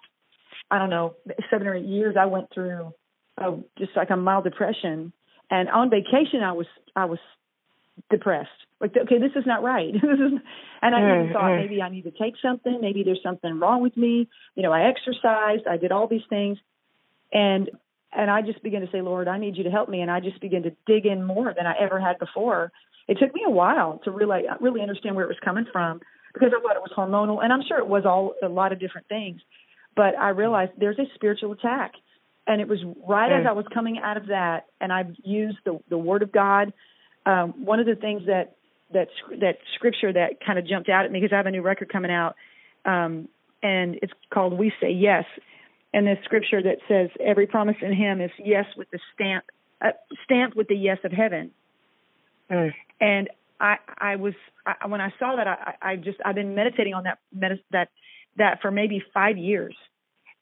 I 0.72 0.80
don't 0.80 0.90
know 0.90 1.16
seven 1.50 1.68
or 1.68 1.76
eight 1.76 1.86
years. 1.86 2.16
I 2.20 2.26
went 2.26 2.48
through 2.54 2.94
uh, 3.40 3.58
just 3.78 3.92
like 3.96 4.10
a 4.10 4.18
mild 4.18 4.44
depression, 4.46 5.14
and 5.50 5.70
on 5.70 5.90
vacation 5.90 6.42
I 6.44 6.54
was 6.54 6.68
I 6.96 7.06
was 7.06 7.20
depressed. 8.10 8.50
Like, 8.80 8.96
okay, 8.96 9.20
this 9.20 9.32
is 9.36 9.46
not 9.46 9.62
right. 9.62 9.92
this 9.94 10.02
is, 10.02 10.40
and 10.82 10.96
I 10.96 11.00
even 11.00 11.34
thought 11.34 11.56
maybe 11.58 11.82
I 11.82 11.90
need 11.90 12.04
to 12.04 12.12
take 12.12 12.36
something. 12.42 12.80
Maybe 12.82 13.04
there's 13.04 13.22
something 13.22 13.60
wrong 13.60 13.82
with 13.82 13.98
me. 13.98 14.30
You 14.56 14.64
know, 14.64 14.72
I 14.72 14.88
exercised. 14.88 15.68
I 15.70 15.78
did 15.78 15.92
all 15.92 16.08
these 16.08 16.26
things, 16.30 16.58
and 17.34 17.70
and 18.12 18.32
I 18.32 18.42
just 18.42 18.64
began 18.64 18.82
to 18.82 18.88
say, 18.92 19.02
Lord, 19.02 19.28
I 19.28 19.38
need 19.38 19.58
you 19.58 19.64
to 19.66 19.70
help 19.70 19.90
me. 19.90 20.02
And 20.02 20.10
I 20.10 20.20
just 20.20 20.40
began 20.42 20.64
to 20.64 20.72
dig 20.88 21.06
in 21.06 21.24
more 21.24 21.54
than 21.56 21.68
I 21.68 21.76
ever 21.80 22.00
had 22.00 22.18
before. 22.20 22.72
It 23.08 23.18
took 23.20 23.34
me 23.34 23.42
a 23.46 23.50
while 23.50 24.00
to 24.06 24.12
really 24.12 24.44
really 24.62 24.82
understand 24.82 25.16
where 25.16 25.26
it 25.26 25.30
was 25.30 25.40
coming 25.44 25.66
from 25.72 26.00
because 26.34 26.52
I 26.56 26.62
thought 26.62 26.76
it 26.76 26.82
was 26.82 26.92
hormonal, 26.96 27.44
and 27.44 27.52
I'm 27.52 27.64
sure 27.68 27.80
it 27.80 27.88
was 27.88 28.04
all 28.06 28.36
a 28.42 28.48
lot 28.48 28.72
of 28.72 28.80
different 28.80 29.08
things. 29.08 29.42
But 29.96 30.18
I 30.18 30.30
realized 30.30 30.72
there's 30.78 31.00
a 31.00 31.06
spiritual 31.16 31.52
attack, 31.52 31.94
and 32.48 32.62
it 32.62 32.68
was 32.68 32.80
right 33.06 33.32
as 33.32 33.46
I 33.46 33.52
was 33.52 33.66
coming 33.74 34.00
out 34.02 34.16
of 34.16 34.28
that, 34.28 34.68
and 34.80 34.94
I've 34.94 35.14
used 35.24 35.58
the 35.66 35.80
the 35.90 35.98
Word 35.98 36.24
of 36.24 36.32
God. 36.32 36.72
Um, 37.26 37.66
one 37.66 37.80
of 37.80 37.86
the 37.86 37.96
things 37.96 38.24
that 38.28 38.56
that 38.94 39.08
that 39.40 39.58
scripture 39.76 40.12
that 40.14 40.44
kind 40.46 40.60
of 40.60 40.68
jumped 40.68 40.90
out 40.90 41.06
at 41.06 41.12
me 41.12 41.20
because 41.20 41.34
I 41.34 41.38
have 41.38 41.46
a 41.46 41.52
new 41.52 41.62
record 41.62 41.92
coming 41.92 42.12
out, 42.12 42.36
um, 42.86 43.28
and 43.62 43.96
it's 44.02 44.14
called 44.34 44.54
"We 44.54 44.72
Say 44.82 44.92
Yes," 44.92 45.26
and 45.94 46.08
this 46.08 46.18
scripture 46.26 46.62
that 46.62 46.78
says 46.88 47.10
every 47.20 47.48
promise 47.48 47.78
in 47.82 47.94
Him 47.94 48.22
is 48.22 48.32
yes 48.40 48.66
with 48.78 48.90
the 48.92 49.00
stamp 49.14 49.46
uh, 49.82 49.92
stamped 50.24 50.56
with 50.56 50.68
the 50.68 50.76
yes 50.76 50.98
of 51.04 51.12
heaven. 51.12 51.52
Mm. 52.50 52.74
And 53.00 53.30
I 53.60 53.78
I 53.98 54.16
was 54.16 54.34
I, 54.66 54.88
when 54.88 55.02
I 55.02 55.14
saw 55.20 55.36
that 55.36 55.48
I 55.48 55.76
I 55.82 55.96
just 55.96 56.18
I've 56.26 56.36
been 56.36 56.56
meditating 56.56 56.94
on 56.94 57.04
that 57.04 57.20
medis- 57.36 57.64
that 57.72 57.90
that 58.38 58.62
for 58.62 58.72
maybe 58.72 59.04
five 59.14 59.38
years, 59.38 59.76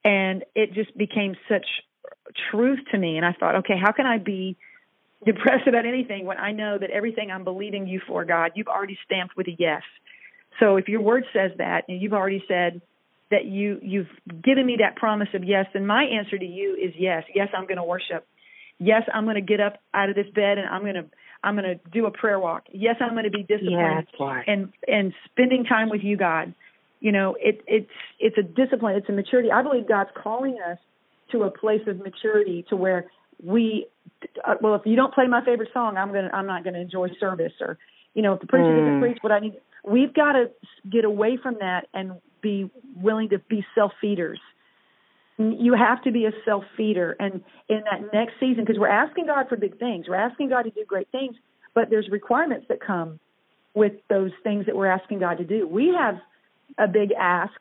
and 0.03 0.43
it 0.55 0.73
just 0.73 0.95
became 0.97 1.35
such 1.49 1.65
truth 2.51 2.79
to 2.91 2.97
me. 2.97 3.17
And 3.17 3.25
I 3.25 3.33
thought, 3.33 3.55
okay, 3.57 3.75
how 3.81 3.91
can 3.91 4.05
I 4.05 4.17
be 4.17 4.57
depressed 5.25 5.67
about 5.67 5.85
anything 5.85 6.25
when 6.25 6.37
I 6.37 6.51
know 6.51 6.77
that 6.77 6.89
everything 6.91 7.31
I'm 7.31 7.43
believing 7.43 7.87
you 7.87 8.01
for, 8.07 8.25
God, 8.25 8.51
you've 8.55 8.67
already 8.67 8.97
stamped 9.05 9.35
with 9.35 9.47
a 9.47 9.55
yes. 9.57 9.81
So 10.59 10.77
if 10.77 10.87
your 10.87 11.01
word 11.01 11.25
says 11.33 11.51
that, 11.57 11.83
and 11.87 12.01
you've 12.01 12.13
already 12.13 12.43
said 12.47 12.81
that 13.29 13.45
you 13.45 13.79
you've 13.81 14.09
given 14.43 14.65
me 14.65 14.77
that 14.79 14.95
promise 14.95 15.27
of 15.33 15.43
yes, 15.43 15.65
then 15.73 15.85
my 15.85 16.03
answer 16.03 16.37
to 16.37 16.45
you 16.45 16.75
is 16.75 16.93
yes. 16.97 17.23
Yes, 17.35 17.49
I'm 17.55 17.65
going 17.65 17.77
to 17.77 17.83
worship. 17.83 18.25
Yes, 18.79 19.03
I'm 19.13 19.25
going 19.25 19.35
to 19.35 19.41
get 19.41 19.59
up 19.59 19.79
out 19.93 20.09
of 20.09 20.15
this 20.15 20.27
bed 20.33 20.57
and 20.57 20.67
I'm 20.67 20.81
going 20.81 20.95
to 20.95 21.05
I'm 21.43 21.55
going 21.55 21.65
to 21.77 21.89
do 21.91 22.05
a 22.05 22.11
prayer 22.11 22.39
walk. 22.39 22.63
Yes, 22.71 22.95
I'm 22.99 23.11
going 23.11 23.25
to 23.25 23.29
be 23.29 23.43
disciplined 23.43 24.07
yes, 24.07 24.43
and 24.47 24.73
and 24.87 25.13
spending 25.31 25.65
time 25.65 25.89
with 25.89 26.01
you, 26.03 26.17
God. 26.17 26.53
You 26.99 27.11
know, 27.11 27.35
it 27.39 27.61
it's 27.67 27.91
it's 28.19 28.37
a 28.37 28.43
discipline, 28.43 28.95
it's 28.95 29.09
a 29.09 29.11
maturity. 29.11 29.51
I 29.51 29.61
believe 29.61 29.87
God's 29.87 30.09
calling 30.15 30.57
us 30.67 30.77
to 31.31 31.43
a 31.43 31.51
place 31.51 31.81
of 31.87 31.97
maturity 31.97 32.65
to 32.69 32.75
where 32.75 33.11
we 33.43 33.87
uh, 34.45 34.55
well 34.61 34.75
if 34.75 34.81
you 34.85 34.95
don't 34.95 35.13
play 35.13 35.27
my 35.27 35.43
favorite 35.43 35.69
song 35.73 35.97
i'm 35.97 36.11
going 36.11 36.25
to 36.25 36.35
i'm 36.35 36.47
not 36.47 36.63
going 36.63 36.73
to 36.73 36.79
enjoy 36.79 37.07
service 37.19 37.53
or 37.61 37.77
you 38.13 38.21
know 38.21 38.33
if 38.33 38.41
the 38.41 38.47
preacher 38.47 38.65
mm. 38.65 38.79
doesn't 38.79 39.01
preach 39.01 39.17
what 39.21 39.31
i 39.31 39.39
need 39.39 39.53
we've 39.83 40.13
got 40.13 40.33
to 40.33 40.49
get 40.89 41.05
away 41.05 41.37
from 41.41 41.55
that 41.59 41.87
and 41.93 42.13
be 42.41 42.69
willing 42.95 43.29
to 43.29 43.39
be 43.39 43.65
self 43.75 43.91
feeders 44.01 44.39
you 45.37 45.73
have 45.73 46.03
to 46.03 46.11
be 46.11 46.25
a 46.25 46.31
self 46.45 46.63
feeder 46.75 47.15
and 47.19 47.43
in 47.69 47.83
that 47.91 48.11
next 48.13 48.33
season 48.39 48.63
because 48.65 48.79
we're 48.79 48.87
asking 48.87 49.27
god 49.27 49.47
for 49.47 49.55
big 49.55 49.77
things. 49.77 50.07
We're 50.07 50.15
asking 50.15 50.49
god 50.49 50.63
to 50.63 50.71
do 50.71 50.83
great 50.85 51.09
things 51.11 51.35
but 51.75 51.89
there's 51.89 52.09
requirements 52.09 52.65
that 52.69 52.79
come 52.79 53.19
with 53.75 53.93
those 54.09 54.31
things 54.43 54.65
that 54.65 54.75
we're 54.75 54.87
asking 54.87 55.19
god 55.19 55.37
to 55.37 55.43
do. 55.43 55.67
We 55.67 55.93
have 55.97 56.19
a 56.77 56.87
big 56.87 57.11
ask 57.11 57.53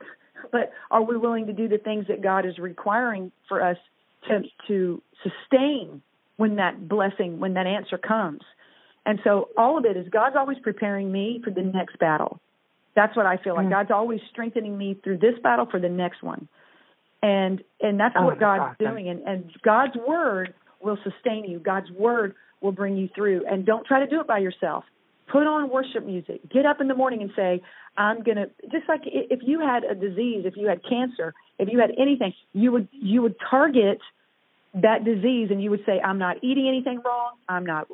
but 0.53 0.73
are 0.91 1.03
we 1.03 1.17
willing 1.17 1.47
to 1.47 1.53
do 1.53 1.69
the 1.69 1.79
things 1.79 2.07
that 2.09 2.23
god 2.23 2.47
is 2.47 2.59
requiring 2.59 3.31
for 3.49 3.63
us 3.63 3.77
to 4.29 4.43
to 4.69 5.03
sustain 5.23 6.03
when 6.37 6.57
that 6.57 6.89
blessing, 6.89 7.41
when 7.41 7.55
that 7.55 7.67
answer 7.67 7.99
comes. 7.99 8.43
And 9.05 9.21
so 9.23 9.49
all 9.57 9.79
of 9.79 9.85
it 9.85 9.97
is 9.97 10.09
God's 10.09 10.37
always 10.37 10.59
preparing 10.63 11.11
me 11.11 11.41
for 11.43 11.51
the 11.51 11.63
next 11.63 11.99
battle. 11.99 12.41
That's 12.95 13.17
what 13.17 13.27
I 13.27 13.37
feel 13.37 13.55
like. 13.55 13.67
Mm. 13.67 13.71
God's 13.71 13.91
always 13.91 14.21
strengthening 14.31 14.77
me 14.77 14.99
through 15.05 15.19
this 15.19 15.35
battle 15.43 15.67
for 15.71 15.79
the 15.79 15.89
next 15.89 16.23
one. 16.23 16.49
And 17.23 17.63
and 17.81 18.01
that's 18.01 18.15
oh, 18.19 18.25
what 18.25 18.41
God's 18.41 18.75
awesome. 18.81 18.95
doing. 18.95 19.09
And 19.09 19.23
and 19.23 19.51
God's 19.63 19.95
word 20.07 20.55
will 20.81 20.99
sustain 21.05 21.45
you. 21.45 21.59
God's 21.59 21.91
word 21.91 22.35
will 22.61 22.73
bring 22.73 22.97
you 22.97 23.09
through. 23.15 23.45
And 23.49 23.65
don't 23.65 23.87
try 23.87 24.01
to 24.01 24.07
do 24.07 24.21
it 24.21 24.27
by 24.27 24.39
yourself. 24.39 24.85
Put 25.31 25.47
on 25.47 25.71
worship 25.71 26.05
music. 26.05 26.41
Get 26.51 26.67
up 26.67 26.81
in 26.81 26.89
the 26.89 26.95
morning 26.95 27.23
and 27.23 27.31
say, 27.35 27.61
I'm 27.97 28.23
going 28.23 28.37
to 28.37 28.51
just 28.71 28.89
like 28.89 29.03
if 29.05 29.41
you 29.43 29.61
had 29.61 29.85
a 29.85 29.95
disease, 29.95 30.45
if 30.45 30.57
you 30.57 30.69
had 30.69 30.81
cancer, 30.89 31.35
if 31.59 31.69
you 31.71 31.79
had 31.79 31.91
anything, 31.99 32.35
you 32.53 32.73
would 32.73 32.89
you 32.93 33.23
would 33.23 33.37
target 33.51 34.01
that 34.75 35.05
disease 35.05 35.49
and 35.51 35.63
you 35.63 35.71
would 35.71 35.85
say, 35.87 36.01
I'm 36.01 36.19
not 36.19 36.37
eating 36.43 36.69
anything 36.69 37.01
wrong. 37.05 37.33
I'm 37.49 37.65
not 37.65 37.89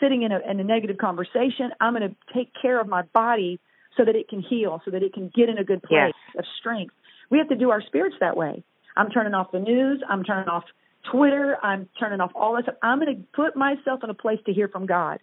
sitting 0.00 0.22
in 0.22 0.32
a, 0.32 0.38
in 0.48 0.60
a 0.60 0.64
negative 0.64 0.96
conversation. 0.98 1.72
I'm 1.80 1.94
going 1.94 2.08
to 2.08 2.16
take 2.32 2.52
care 2.60 2.80
of 2.80 2.88
my 2.88 3.02
body 3.02 3.58
so 3.96 4.04
that 4.04 4.14
it 4.14 4.28
can 4.28 4.40
heal, 4.40 4.80
so 4.84 4.92
that 4.92 5.02
it 5.02 5.12
can 5.12 5.30
get 5.34 5.48
in 5.48 5.58
a 5.58 5.64
good 5.64 5.82
place 5.82 6.14
yes. 6.14 6.38
of 6.38 6.44
strength. 6.60 6.94
We 7.30 7.38
have 7.38 7.48
to 7.48 7.56
do 7.56 7.70
our 7.70 7.82
spirits 7.82 8.16
that 8.20 8.36
way. 8.36 8.62
I'm 8.96 9.10
turning 9.10 9.34
off 9.34 9.52
the 9.52 9.58
news. 9.58 10.02
I'm 10.08 10.22
turning 10.24 10.48
off 10.48 10.64
Twitter. 11.10 11.56
I'm 11.62 11.88
turning 11.98 12.20
off 12.20 12.30
all 12.34 12.58
stuff. 12.62 12.76
I'm 12.82 13.00
going 13.00 13.16
to 13.16 13.22
put 13.34 13.56
myself 13.56 14.00
in 14.04 14.10
a 14.10 14.14
place 14.14 14.38
to 14.46 14.52
hear 14.52 14.68
from 14.68 14.86
God. 14.86 15.18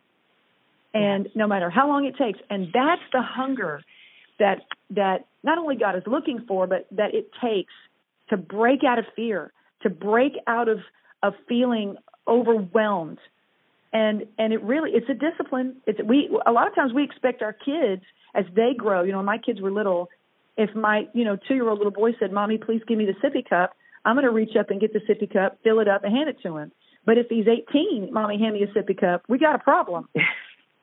And 0.93 1.29
no 1.35 1.47
matter 1.47 1.69
how 1.69 1.87
long 1.87 2.05
it 2.05 2.15
takes, 2.17 2.39
and 2.49 2.67
that's 2.73 3.01
the 3.13 3.21
hunger 3.21 3.81
that 4.39 4.61
that 4.91 5.27
not 5.43 5.57
only 5.57 5.75
God 5.75 5.95
is 5.95 6.03
looking 6.05 6.45
for, 6.47 6.67
but 6.67 6.87
that 6.91 7.13
it 7.13 7.31
takes 7.41 7.73
to 8.29 8.37
break 8.37 8.83
out 8.83 8.99
of 8.99 9.05
fear, 9.15 9.51
to 9.83 9.89
break 9.89 10.33
out 10.47 10.67
of 10.67 10.79
of 11.23 11.33
feeling 11.47 11.95
overwhelmed. 12.27 13.19
And 13.93 14.25
and 14.37 14.53
it 14.53 14.61
really 14.63 14.91
it's 14.91 15.09
a 15.09 15.13
discipline. 15.13 15.77
It's 15.85 15.99
we 16.03 16.29
a 16.45 16.51
lot 16.51 16.67
of 16.67 16.75
times 16.75 16.93
we 16.93 17.03
expect 17.03 17.41
our 17.41 17.53
kids 17.53 18.03
as 18.37 18.45
they 18.55 18.73
grow 18.77 19.03
you 19.03 19.11
know 19.11 19.17
when 19.17 19.25
my 19.25 19.37
kids 19.37 19.59
were 19.59 19.71
little 19.71 20.09
if 20.55 20.73
my 20.75 21.07
you 21.13 21.25
know 21.25 21.35
two 21.35 21.55
year 21.55 21.67
old 21.67 21.79
little 21.79 21.91
boy 21.91 22.11
said 22.19 22.31
mommy 22.31 22.57
please 22.57 22.81
give 22.87 22.97
me 22.97 23.05
the 23.05 23.27
sippy 23.27 23.47
cup 23.47 23.75
i'm 24.05 24.15
going 24.15 24.25
to 24.25 24.31
reach 24.31 24.55
up 24.55 24.69
and 24.69 24.79
get 24.79 24.93
the 24.93 24.99
sippy 24.99 25.31
cup 25.31 25.57
fill 25.63 25.79
it 25.79 25.87
up 25.87 26.03
and 26.03 26.15
hand 26.15 26.29
it 26.29 26.37
to 26.41 26.57
him. 26.57 26.71
But 27.05 27.17
if 27.17 27.27
he's 27.29 27.47
18 27.47 28.13
mommy 28.13 28.39
hand 28.39 28.53
me 28.53 28.63
a 28.63 28.67
sippy 28.67 28.97
cup 28.97 29.23
we 29.27 29.37
got 29.37 29.55
a 29.55 29.59
problem. 29.59 30.07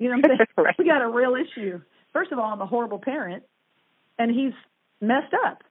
You 0.01 0.11
know 0.11 0.17
what 0.17 0.33
i'm 0.33 0.38
saying? 0.38 0.49
Right. 0.59 0.75
we 0.77 0.87
got 0.87 1.03
a 1.03 1.09
real 1.09 1.37
issue 1.37 1.81
first 2.14 2.33
of 2.33 2.38
all 2.38 2.50
i'm 2.50 2.62
a 2.62 2.66
horrible 2.66 2.98
parent 2.98 3.42
and 4.18 4.31
he's 4.31 4.55
messed 5.00 5.35
up 5.46 5.62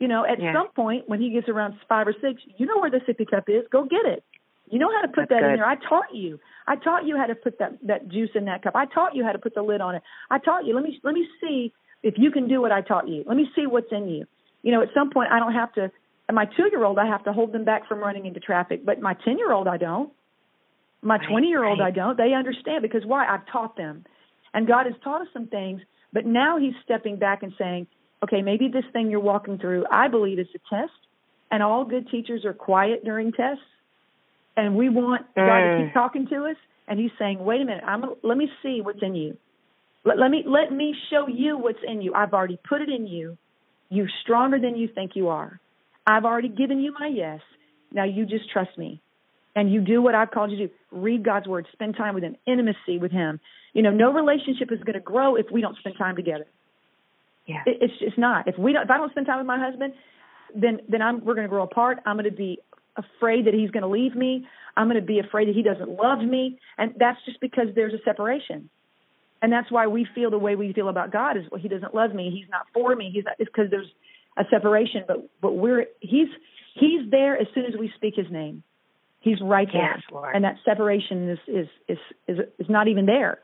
you 0.00 0.08
know, 0.08 0.24
at 0.24 0.40
yeah. 0.40 0.54
some 0.54 0.68
point 0.72 1.08
when 1.08 1.20
he 1.20 1.30
gets 1.30 1.46
around 1.48 1.74
five 1.86 2.08
or 2.08 2.14
six, 2.22 2.40
you 2.56 2.64
know 2.64 2.78
where 2.78 2.90
the 2.90 3.00
sippy 3.06 3.30
cup 3.30 3.44
is. 3.48 3.64
Go 3.70 3.84
get 3.84 4.06
it. 4.06 4.24
You 4.70 4.78
know 4.78 4.90
how 4.90 5.02
to 5.02 5.08
put 5.08 5.28
That's 5.28 5.30
that 5.30 5.40
good. 5.40 5.50
in 5.50 5.56
there. 5.56 5.66
I 5.66 5.74
taught 5.74 6.14
you. 6.14 6.40
I 6.66 6.76
taught 6.76 7.04
you 7.04 7.18
how 7.18 7.26
to 7.26 7.34
put 7.34 7.58
that 7.58 7.78
that 7.82 8.08
juice 8.08 8.30
in 8.34 8.46
that 8.46 8.62
cup. 8.62 8.74
I 8.74 8.86
taught 8.86 9.14
you 9.14 9.24
how 9.24 9.32
to 9.32 9.38
put 9.38 9.54
the 9.54 9.62
lid 9.62 9.82
on 9.82 9.96
it. 9.96 10.02
I 10.30 10.38
taught 10.38 10.64
you. 10.64 10.74
Let 10.74 10.84
me 10.84 10.98
let 11.04 11.12
me 11.12 11.28
see 11.40 11.74
if 12.02 12.14
you 12.16 12.30
can 12.30 12.48
do 12.48 12.62
what 12.62 12.72
I 12.72 12.80
taught 12.80 13.08
you. 13.08 13.24
Let 13.26 13.36
me 13.36 13.50
see 13.54 13.66
what's 13.66 13.92
in 13.92 14.08
you. 14.08 14.24
You 14.62 14.72
know, 14.72 14.80
at 14.80 14.88
some 14.94 15.10
point 15.10 15.32
I 15.32 15.38
don't 15.38 15.52
have 15.52 15.72
to 15.74 15.92
my 16.32 16.46
two 16.46 16.68
year 16.70 16.84
old, 16.84 16.98
I 16.98 17.06
have 17.06 17.24
to 17.24 17.32
hold 17.32 17.52
them 17.52 17.64
back 17.64 17.86
from 17.86 17.98
running 17.98 18.24
into 18.24 18.40
traffic, 18.40 18.86
but 18.86 19.00
my 19.00 19.14
10 19.24 19.36
year 19.36 19.52
old, 19.52 19.66
I 19.66 19.76
don't. 19.76 20.12
My 21.02 21.18
20 21.18 21.48
year 21.48 21.64
old, 21.64 21.80
I 21.80 21.90
don't. 21.90 22.16
They 22.16 22.32
understand 22.32 22.82
because 22.82 23.04
why? 23.04 23.26
I've 23.26 23.46
taught 23.50 23.76
them. 23.76 24.04
And 24.54 24.66
God 24.66 24.86
has 24.86 24.94
taught 25.02 25.22
us 25.22 25.28
some 25.32 25.46
things, 25.46 25.80
but 26.12 26.26
now 26.26 26.58
He's 26.58 26.74
stepping 26.84 27.16
back 27.16 27.42
and 27.42 27.52
saying, 27.58 27.86
okay, 28.22 28.42
maybe 28.42 28.68
this 28.68 28.84
thing 28.92 29.10
you're 29.10 29.20
walking 29.20 29.58
through, 29.58 29.84
I 29.90 30.08
believe 30.08 30.38
is 30.38 30.46
a 30.54 30.74
test, 30.74 30.92
and 31.50 31.62
all 31.62 31.84
good 31.84 32.08
teachers 32.10 32.44
are 32.44 32.52
quiet 32.52 33.04
during 33.04 33.32
tests, 33.32 33.62
and 34.56 34.76
we 34.76 34.88
want 34.88 35.26
mm. 35.34 35.46
God 35.46 35.60
to 35.60 35.84
keep 35.84 35.90
mm. 35.90 35.94
talking 35.94 36.26
to 36.28 36.44
us, 36.46 36.56
and 36.88 36.98
He's 36.98 37.12
saying, 37.18 37.44
wait 37.44 37.60
a 37.60 37.64
minute, 37.64 37.84
I'm 37.86 38.04
let 38.22 38.36
me 38.36 38.48
see 38.62 38.80
what's 38.82 39.02
in 39.02 39.14
you. 39.14 39.36
Let, 40.04 40.18
let 40.18 40.30
me 40.30 40.44
let 40.46 40.72
me 40.72 40.94
show 41.10 41.28
you 41.28 41.58
what's 41.58 41.78
in 41.86 42.02
you. 42.02 42.14
I've 42.14 42.32
already 42.32 42.58
put 42.68 42.80
it 42.80 42.88
in 42.88 43.06
you. 43.06 43.36
You're 43.88 44.10
stronger 44.22 44.58
than 44.58 44.76
you 44.76 44.88
think 44.94 45.12
you 45.14 45.28
are. 45.28 45.60
I've 46.06 46.24
already 46.24 46.48
given 46.48 46.80
you 46.80 46.94
my 46.98 47.08
yes. 47.08 47.40
Now 47.92 48.04
you 48.04 48.24
just 48.24 48.50
trust 48.50 48.76
me. 48.78 49.02
And 49.54 49.72
you 49.72 49.80
do 49.80 50.00
what 50.00 50.14
I've 50.14 50.30
called 50.30 50.52
you 50.52 50.56
to 50.58 50.66
do. 50.68 50.72
Read 50.92 51.24
God's 51.24 51.46
word, 51.46 51.66
spend 51.72 51.96
time 51.96 52.14
with 52.14 52.22
him, 52.22 52.36
intimacy 52.46 52.98
with 53.00 53.10
him. 53.10 53.40
You 53.72 53.82
know, 53.82 53.90
no 53.90 54.12
relationship 54.12 54.70
is 54.72 54.80
going 54.80 54.94
to 54.94 55.00
grow 55.00 55.36
if 55.36 55.46
we 55.52 55.60
don't 55.60 55.76
spend 55.78 55.96
time 55.98 56.16
together. 56.16 56.46
Yeah. 57.46 57.62
It, 57.66 57.78
it's 57.80 57.98
just 57.98 58.18
not. 58.18 58.46
If 58.48 58.58
we 58.58 58.72
don't 58.72 58.84
if 58.84 58.90
I 58.90 58.96
don't 58.96 59.10
spend 59.10 59.26
time 59.26 59.38
with 59.38 59.46
my 59.46 59.58
husband, 59.58 59.94
then 60.54 60.80
then 60.88 61.02
I'm 61.02 61.24
we're 61.24 61.34
going 61.34 61.46
to 61.46 61.50
grow 61.50 61.64
apart. 61.64 61.98
I'm 62.06 62.16
going 62.16 62.30
to 62.30 62.36
be 62.36 62.58
afraid 62.96 63.46
that 63.46 63.54
he's 63.54 63.70
going 63.70 63.82
to 63.82 63.88
leave 63.88 64.14
me. 64.14 64.46
I'm 64.76 64.88
going 64.88 65.00
to 65.00 65.06
be 65.06 65.18
afraid 65.18 65.48
that 65.48 65.54
he 65.54 65.62
doesn't 65.62 65.90
love 65.90 66.20
me, 66.20 66.58
and 66.78 66.94
that's 66.98 67.18
just 67.24 67.40
because 67.40 67.66
there's 67.74 67.92
a 67.92 68.02
separation. 68.04 68.70
And 69.42 69.52
that's 69.52 69.70
why 69.70 69.86
we 69.86 70.06
feel 70.14 70.30
the 70.30 70.38
way 70.38 70.54
we 70.54 70.72
feel 70.72 70.88
about 70.88 71.12
God 71.12 71.36
is 71.36 71.44
well, 71.50 71.60
he 71.60 71.68
doesn't 71.68 71.94
love 71.94 72.14
me, 72.14 72.30
he's 72.30 72.48
not 72.50 72.66
for 72.74 72.94
me, 72.94 73.10
he's 73.12 73.24
not, 73.24 73.34
it's 73.38 73.50
because 73.52 73.70
there's 73.70 73.90
a 74.36 74.44
separation. 74.50 75.04
But 75.06 75.28
but 75.40 75.52
we're 75.52 75.86
he's 76.00 76.28
he's 76.74 77.10
there 77.10 77.36
as 77.38 77.46
soon 77.54 77.64
as 77.64 77.72
we 77.78 77.90
speak 77.96 78.14
his 78.16 78.30
name. 78.30 78.62
He's 79.20 79.40
right 79.42 79.68
there, 79.70 80.02
yes, 80.10 80.32
and 80.34 80.44
that 80.44 80.56
separation 80.64 81.30
is 81.30 81.38
is 81.46 81.68
is 81.88 81.98
is 82.26 82.38
is 82.58 82.66
not 82.68 82.88
even 82.88 83.06
there. 83.06 83.38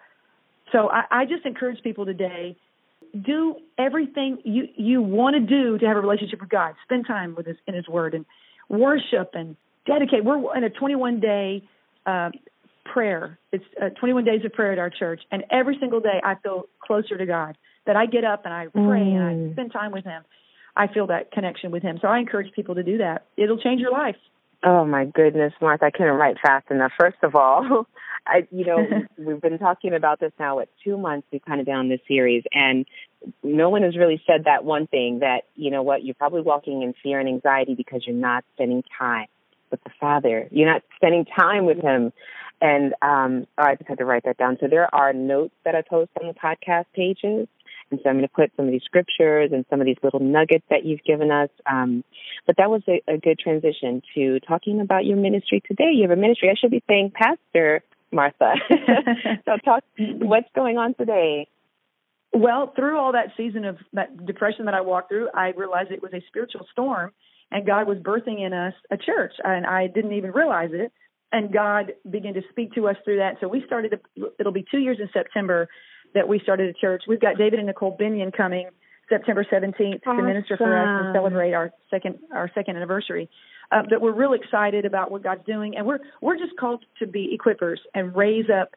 So 0.73 0.91
I, 0.91 1.05
I 1.11 1.25
just 1.27 1.45
encourage 1.45 1.83
people 1.83 2.07
today 2.07 2.57
do 3.25 3.57
everything 3.79 4.39
you 4.45 4.69
you 4.77 5.03
want 5.03 5.35
to 5.35 5.41
do 5.41 5.79
to 5.79 5.87
have 5.87 5.97
a 5.97 6.01
relationship 6.01 6.41
with 6.41 6.51
God. 6.51 6.75
Spend 6.85 7.07
time 7.07 7.35
with 7.35 7.47
His 7.47 7.57
in 7.67 7.75
His 7.75 7.87
Word 7.89 8.15
and 8.15 8.25
worship 8.69 9.31
and 9.35 9.57
dedicate. 9.87 10.25
We're 10.25 10.57
in 10.57 10.65
a 10.65 10.71
21 10.71 11.21
day 11.21 11.62
uh, 12.05 12.31
prayer. 12.85 13.39
It's 13.53 13.65
uh, 13.81 13.91
21 14.01 14.25
days 14.25 14.45
of 14.45 14.53
prayer 14.53 14.73
at 14.73 14.79
our 14.79 14.91
church, 14.91 15.21
and 15.31 15.45
every 15.51 15.77
single 15.81 16.01
day 16.01 16.21
I 16.25 16.35
feel 16.37 16.65
closer 16.81 17.17
to 17.17 17.27
God. 17.27 17.57
That 17.87 17.95
I 17.95 18.07
get 18.07 18.25
up 18.25 18.45
and 18.45 18.53
I 18.53 18.67
pray 18.67 18.81
mm. 18.81 19.15
and 19.15 19.23
I 19.23 19.33
mm. 19.33 19.53
spend 19.53 19.73
time 19.73 19.93
with 19.93 20.05
Him. 20.05 20.25
I 20.75 20.89
feel 20.89 21.07
that 21.07 21.31
connection 21.31 21.71
with 21.71 21.85
Him. 21.85 22.01
So 22.03 22.09
I 22.09 22.19
encourage 22.19 22.53
people 22.53 22.75
to 22.75 22.83
do 22.83 22.99
that. 22.99 23.27
It'll 23.37 23.59
change 23.59 23.81
your 23.81 23.93
life. 23.93 24.17
Oh 24.62 24.85
my 24.85 25.05
goodness, 25.05 25.53
Martha! 25.61 25.87
I 25.87 25.90
couldn't 25.90 26.14
write 26.14 26.37
fast 26.40 26.71
enough. 26.71 26.92
First 26.99 27.19
of 27.23 27.35
all, 27.35 27.87
I, 28.27 28.47
you 28.51 28.64
know, 28.64 28.87
we've 29.19 29.40
been 29.40 29.59
talking 29.59 29.95
about 29.95 30.21
this 30.21 30.33
now. 30.38 30.57
What 30.57 30.69
two 30.83 30.97
months 30.97 31.27
we've 31.31 31.45
kind 31.45 31.61
of 31.61 31.66
been 31.66 31.77
on 31.77 31.88
this 31.88 32.01
series, 32.09 32.45
and 32.53 32.87
no 33.42 33.71
one 33.71 33.83
has 33.83 33.97
really 33.97 34.21
said 34.27 34.45
that 34.45 34.64
one 34.64 34.87
thing 34.87 35.21
that 35.21 35.42
you 35.55 35.71
know 35.71 35.83
what 35.83 36.05
you're 36.05 36.14
probably 36.14 36.42
walking 36.42 36.83
in 36.83 36.95
fear 37.03 37.21
and 37.21 37.29
anxiety 37.29 37.75
because 37.75 38.03
you're 38.07 38.16
not 38.16 38.45
spending 38.55 38.83
time 38.99 39.27
with 39.71 39.83
the 39.85 39.90
Father. 40.01 40.49
You're 40.51 40.71
not 40.71 40.83
spending 40.97 41.25
time 41.25 41.66
with 41.66 41.79
Him. 41.79 42.12
And 42.61 42.95
um, 43.03 43.47
oh, 43.59 43.62
I 43.62 43.75
just 43.75 43.88
had 43.88 43.99
to 43.99 44.05
write 44.05 44.25
that 44.25 44.38
down. 44.38 44.57
So 44.61 44.66
there 44.66 44.92
are 44.95 45.12
notes 45.12 45.55
that 45.64 45.75
I 45.75 45.83
post 45.83 46.11
on 46.21 46.29
the 46.29 46.35
podcast 46.35 46.87
pages. 46.95 47.49
And 47.90 48.01
so 48.03 48.09
I'm 48.09 48.16
going 48.16 48.29
to 48.29 48.35
put 48.35 48.51
some 48.57 48.66
of 48.66 48.72
these 48.72 48.83
scriptures 48.85 49.51
and 49.53 49.64
some 49.70 49.81
of 49.81 49.87
these 49.87 49.96
little 50.03 50.20
nuggets 50.20 50.64
that 50.70 50.85
you've 50.85 51.05
given 51.05 51.31
us. 51.31 51.51
Um, 51.70 52.05
but 52.46 52.57
that 52.59 52.70
was 52.70 52.83
a, 52.88 53.03
a 53.09 53.18
good 53.18 53.38
transition 53.38 54.03
to 54.14 54.40
talking 54.40 54.81
about 54.81 55.05
your 55.05 55.16
ministry 55.16 55.62
today. 55.66 55.90
You 55.94 56.03
have 56.03 56.16
a 56.16 56.20
ministry. 56.20 56.51
I 56.51 56.55
should 56.59 56.70
be 56.70 56.83
saying 56.88 57.12
Pastor 57.14 57.83
Martha. 58.11 58.55
so 59.44 59.57
talk, 59.64 59.85
what's 59.99 60.49
going 60.55 60.79
on 60.79 60.94
today? 60.94 61.49
Well, 62.33 62.72
through 62.75 62.99
all 62.99 63.12
that 63.12 63.33
season 63.37 63.64
of 63.64 63.79
that 63.92 64.27
depression 64.27 64.66
that 64.66 64.75
I 64.75 64.81
walked 64.81 65.11
through, 65.11 65.29
I 65.33 65.53
realized 65.57 65.90
it 65.90 66.03
was 66.03 66.12
a 66.12 66.22
spiritual 66.29 66.66
storm 66.72 67.12
and 67.51 67.64
God 67.66 67.87
was 67.87 67.99
birthing 67.99 68.44
in 68.44 68.53
us 68.53 68.75
a 68.90 68.96
church. 68.96 69.33
And 69.42 69.64
I 69.64 69.87
didn't 69.87 70.12
even 70.12 70.33
realize 70.33 70.70
it 70.72 70.92
and 71.33 71.53
God 71.53 71.92
began 72.09 72.35
to 72.35 72.42
speak 72.51 72.75
to 72.75 72.88
us 72.88 72.96
through 73.05 73.18
that. 73.18 73.37
So 73.40 73.49
we 73.49 73.62
started. 73.66 73.99
it'll 74.38 74.53
be 74.53 74.64
two 74.70 74.79
years 74.79 74.99
in 75.01 75.09
September 75.12 75.68
that 76.14 76.29
we 76.29 76.40
started 76.40 76.69
a 76.69 76.79
church. 76.79 77.05
We've 77.09 77.21
got 77.21 77.37
David 77.37 77.59
and 77.59 77.66
Nicole 77.66 77.97
Binion 77.97 78.37
coming 78.37 78.69
September 79.09 79.45
17th 79.51 80.01
awesome. 80.07 80.16
to 80.16 80.23
minister 80.23 80.57
for 80.57 80.77
us 80.77 81.05
and 81.05 81.14
celebrate 81.14 81.53
our 81.53 81.71
second 81.90 82.19
our 82.33 82.51
second 82.55 82.77
anniversary. 82.77 83.29
Uh, 83.71 83.83
but 83.88 84.01
we're 84.01 84.14
real 84.14 84.33
excited 84.33 84.85
about 84.85 85.11
what 85.11 85.23
God's 85.23 85.45
doing, 85.45 85.77
and 85.77 85.87
we're 85.87 85.99
we're 86.21 86.37
just 86.37 86.57
called 86.59 86.85
to 86.99 87.07
be 87.07 87.37
equippers 87.37 87.79
and 87.95 88.14
raise 88.16 88.47
up 88.51 88.71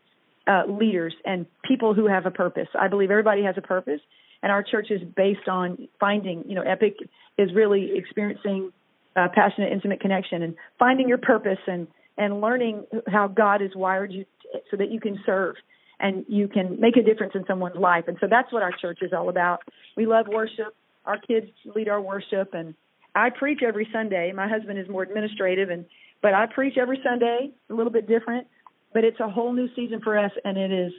uh, 0.47 0.63
leaders 0.67 1.13
and 1.25 1.45
people 1.63 1.93
who 1.93 2.07
have 2.07 2.25
a 2.25 2.31
purpose. 2.31 2.67
I 2.79 2.87
believe 2.87 3.11
everybody 3.11 3.43
has 3.43 3.55
a 3.57 3.61
purpose, 3.61 4.01
and 4.41 4.51
our 4.51 4.63
church 4.63 4.87
is 4.89 5.01
based 5.15 5.47
on 5.47 5.87
finding. 5.99 6.43
You 6.47 6.55
know, 6.55 6.63
Epic 6.63 6.97
is 7.37 7.49
really 7.53 7.91
experiencing 7.95 8.71
uh, 9.15 9.27
passionate, 9.33 9.71
intimate 9.71 9.99
connection 9.99 10.43
and 10.43 10.55
finding 10.77 11.07
your 11.07 11.17
purpose 11.17 11.59
and 11.67 11.87
and 12.17 12.41
learning 12.41 12.85
how 13.07 13.27
God 13.27 13.61
has 13.61 13.71
wired 13.75 14.11
you 14.11 14.25
so 14.69 14.77
that 14.77 14.91
you 14.91 14.99
can 14.99 15.19
serve 15.25 15.55
and 15.99 16.25
you 16.27 16.47
can 16.47 16.79
make 16.79 16.95
a 16.97 17.03
difference 17.03 17.33
in 17.35 17.43
someone's 17.45 17.75
life. 17.75 18.05
And 18.07 18.17
so 18.19 18.27
that's 18.29 18.51
what 18.53 18.63
our 18.63 18.71
church 18.71 18.99
is 19.01 19.12
all 19.13 19.29
about. 19.29 19.62
We 19.97 20.05
love 20.05 20.27
worship. 20.27 20.75
Our 21.05 21.17
kids 21.17 21.47
lead 21.75 21.89
our 21.89 22.01
worship 22.01 22.53
and 22.53 22.75
I 23.15 23.29
preach 23.31 23.59
every 23.67 23.88
Sunday. 23.91 24.31
My 24.33 24.47
husband 24.47 24.79
is 24.79 24.88
more 24.88 25.03
administrative 25.03 25.69
and 25.69 25.85
but 26.21 26.33
I 26.33 26.47
preach 26.47 26.77
every 26.77 26.99
Sunday, 27.03 27.51
a 27.69 27.73
little 27.73 27.91
bit 27.91 28.07
different, 28.07 28.47
but 28.93 29.03
it's 29.03 29.19
a 29.19 29.29
whole 29.29 29.53
new 29.53 29.69
season 29.75 30.01
for 30.03 30.17
us 30.17 30.31
and 30.43 30.57
it 30.57 30.71
is 30.71 30.91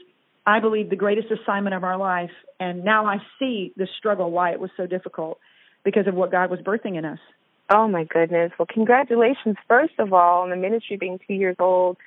I 0.46 0.60
believe 0.60 0.90
the 0.90 0.96
greatest 0.96 1.28
assignment 1.30 1.74
of 1.74 1.84
our 1.84 1.98
life. 1.98 2.30
And 2.58 2.84
now 2.84 3.06
I 3.06 3.18
see 3.38 3.72
the 3.76 3.86
struggle 3.98 4.30
why 4.30 4.52
it 4.52 4.60
was 4.60 4.70
so 4.76 4.86
difficult 4.86 5.38
because 5.84 6.06
of 6.06 6.14
what 6.14 6.30
God 6.30 6.50
was 6.50 6.60
birthing 6.60 6.96
in 6.98 7.04
us. 7.04 7.18
Oh 7.68 7.86
my 7.86 8.04
goodness. 8.04 8.50
Well, 8.58 8.66
congratulations 8.72 9.56
first 9.68 9.94
of 9.98 10.12
all 10.12 10.42
on 10.42 10.50
the 10.50 10.56
ministry 10.56 10.96
being 10.96 11.20
2 11.26 11.34
years 11.34 11.56
old. 11.58 11.98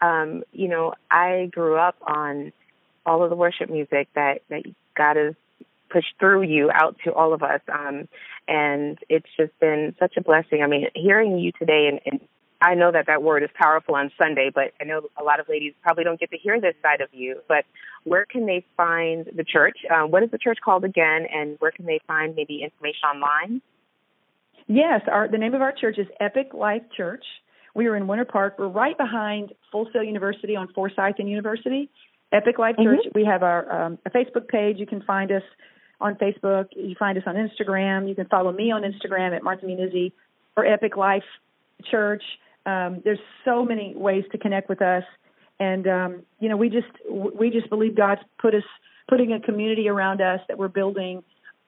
Um, 0.00 0.42
you 0.52 0.68
know, 0.68 0.94
I 1.10 1.48
grew 1.52 1.76
up 1.76 1.96
on 2.02 2.52
all 3.06 3.22
of 3.22 3.30
the 3.30 3.36
worship 3.36 3.70
music 3.70 4.08
that 4.14 4.42
that 4.48 4.62
God 4.96 5.16
has 5.16 5.34
pushed 5.90 6.14
through 6.18 6.42
you 6.42 6.70
out 6.72 6.96
to 7.04 7.12
all 7.12 7.34
of 7.34 7.42
us. 7.42 7.60
Um, 7.72 8.08
and 8.48 8.98
it's 9.08 9.26
just 9.36 9.58
been 9.60 9.94
such 9.98 10.16
a 10.16 10.22
blessing. 10.22 10.62
I 10.62 10.66
mean, 10.66 10.86
hearing 10.94 11.38
you 11.38 11.52
today, 11.52 11.88
and, 11.90 12.00
and 12.06 12.20
I 12.62 12.74
know 12.74 12.92
that 12.92 13.06
that 13.06 13.22
word 13.22 13.42
is 13.42 13.50
powerful 13.54 13.94
on 13.94 14.10
Sunday, 14.18 14.50
but 14.54 14.72
I 14.80 14.84
know 14.84 15.02
a 15.18 15.24
lot 15.24 15.40
of 15.40 15.48
ladies 15.48 15.74
probably 15.82 16.04
don't 16.04 16.20
get 16.20 16.30
to 16.30 16.36
hear 16.36 16.60
this 16.60 16.74
side 16.82 17.00
of 17.00 17.08
you. 17.12 17.40
But 17.48 17.64
where 18.04 18.26
can 18.26 18.46
they 18.46 18.64
find 18.76 19.26
the 19.34 19.44
church? 19.44 19.78
Um, 19.92 20.10
what 20.10 20.22
is 20.22 20.30
the 20.30 20.38
church 20.38 20.58
called 20.64 20.84
again? 20.84 21.26
And 21.32 21.56
where 21.58 21.70
can 21.70 21.86
they 21.86 22.00
find 22.06 22.36
maybe 22.36 22.62
information 22.62 23.04
online? 23.14 23.62
Yes, 24.66 25.00
our, 25.10 25.26
the 25.26 25.38
name 25.38 25.54
of 25.54 25.62
our 25.62 25.72
church 25.72 25.98
is 25.98 26.06
Epic 26.20 26.50
Life 26.52 26.82
Church. 26.96 27.24
We 27.74 27.86
are 27.86 27.96
in 27.96 28.06
Winter 28.06 28.24
Park. 28.24 28.56
We're 28.58 28.68
right 28.68 28.96
behind 28.96 29.52
Full 29.70 29.88
Sail 29.92 30.02
University 30.02 30.56
on 30.56 30.68
Forsyth 30.72 31.16
and 31.18 31.28
University. 31.28 31.88
Epic 32.32 32.58
Life 32.58 32.76
mm-hmm. 32.76 32.96
Church. 32.96 33.12
We 33.14 33.24
have 33.24 33.42
our 33.42 33.86
um, 33.86 33.98
a 34.06 34.10
Facebook 34.10 34.48
page. 34.48 34.78
You 34.78 34.86
can 34.86 35.02
find 35.02 35.30
us 35.32 35.42
on 36.00 36.14
Facebook. 36.16 36.68
You 36.76 36.94
find 36.98 37.18
us 37.18 37.24
on 37.26 37.34
Instagram. 37.34 38.08
You 38.08 38.14
can 38.14 38.26
follow 38.26 38.52
me 38.52 38.70
on 38.70 38.82
Instagram 38.82 39.34
at 39.34 39.42
Martha 39.42 39.66
Munizzi 39.66 40.12
or 40.56 40.64
Epic 40.64 40.96
Life 40.96 41.24
Church. 41.90 42.22
Um, 42.66 43.00
there's 43.04 43.18
so 43.44 43.64
many 43.64 43.94
ways 43.96 44.24
to 44.32 44.38
connect 44.38 44.68
with 44.68 44.82
us, 44.82 45.04
and 45.58 45.86
um, 45.86 46.22
you 46.38 46.48
know 46.48 46.56
we 46.56 46.68
just 46.68 46.88
we 47.08 47.50
just 47.50 47.68
believe 47.68 47.96
God's 47.96 48.20
put 48.38 48.54
us 48.54 48.64
putting 49.08 49.32
a 49.32 49.40
community 49.40 49.88
around 49.88 50.20
us 50.20 50.40
that 50.48 50.58
we're 50.58 50.68
building 50.68 51.24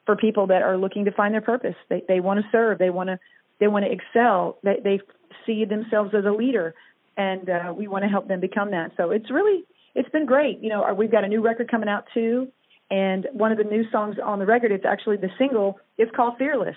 for 0.07 0.17
people 0.17 0.49
that 0.49 0.63
are 0.63 0.77
looking 0.77 1.05
to 1.07 1.13
find 1.13 1.35
their 1.35 1.41
purpose. 1.41 1.77
They 1.89 2.03
they 2.07 2.21
want 2.21 2.41
to 2.41 2.47
serve. 2.53 2.79
They 2.79 2.91
want 2.91 3.09
to 3.09 3.19
they 3.59 3.69
want 3.69 3.85
to 3.85 3.93
excel. 3.93 4.59
They 4.63 4.81
they 4.83 5.01
see 5.47 5.65
themselves 5.65 6.13
as 6.17 6.25
a 6.25 6.31
leader, 6.33 6.75
and 7.17 7.49
uh, 7.49 7.73
we 7.77 7.89
want 7.89 8.05
to 8.05 8.09
help 8.09 8.29
them 8.29 8.41
become 8.41 8.71
that. 8.71 8.93
So 8.97 9.11
it's 9.11 9.31
really 9.31 9.65
it's 9.95 10.09
been 10.11 10.27
great. 10.27 10.61
You 10.61 10.71
know, 10.71 10.95
we've 10.97 11.11
got 11.11 11.25
a 11.25 11.29
new 11.29 11.43
record 11.43 11.71
coming 11.71 11.89
out 11.89 12.05
too, 12.15 12.49
and 12.91 13.27
one 13.33 13.53
of 13.53 13.59
the 13.59 13.65
new 13.65 13.85
songs 13.91 14.17
on 14.23 14.39
the 14.39 14.47
record, 14.47 14.73
it's 14.73 14.85
actually 14.85 15.17
the 15.17 15.31
single. 15.39 15.79
It's 15.99 16.11
called 16.15 16.35
Fearless, 16.39 16.77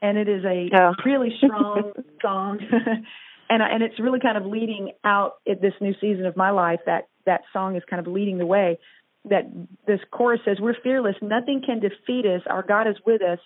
and 0.00 0.18
it 0.18 0.28
is 0.28 0.44
a 0.44 0.68
oh. 0.74 0.92
really 1.04 1.30
strong 1.38 1.92
song. 2.20 2.58
and 3.50 3.62
and 3.62 3.82
it's 3.82 3.98
really 4.00 4.20
kind 4.20 4.36
of 4.36 4.46
leading 4.46 4.92
out 5.04 5.34
at 5.50 5.60
this 5.60 5.74
new 5.80 5.94
season 6.00 6.26
of 6.26 6.36
my 6.36 6.50
life. 6.50 6.80
That 6.86 7.08
that 7.26 7.42
song 7.52 7.76
is 7.76 7.82
kind 7.88 8.04
of 8.04 8.12
leading 8.12 8.38
the 8.38 8.46
way 8.46 8.78
that 9.28 9.44
this 9.86 10.00
chorus 10.10 10.40
says, 10.44 10.58
We're 10.60 10.74
fearless. 10.82 11.16
Nothing 11.22 11.62
can 11.64 11.80
defeat 11.80 12.26
us. 12.26 12.42
Our 12.48 12.62
God 12.62 12.88
is 12.88 12.96
with 13.06 13.22
us. 13.22 13.38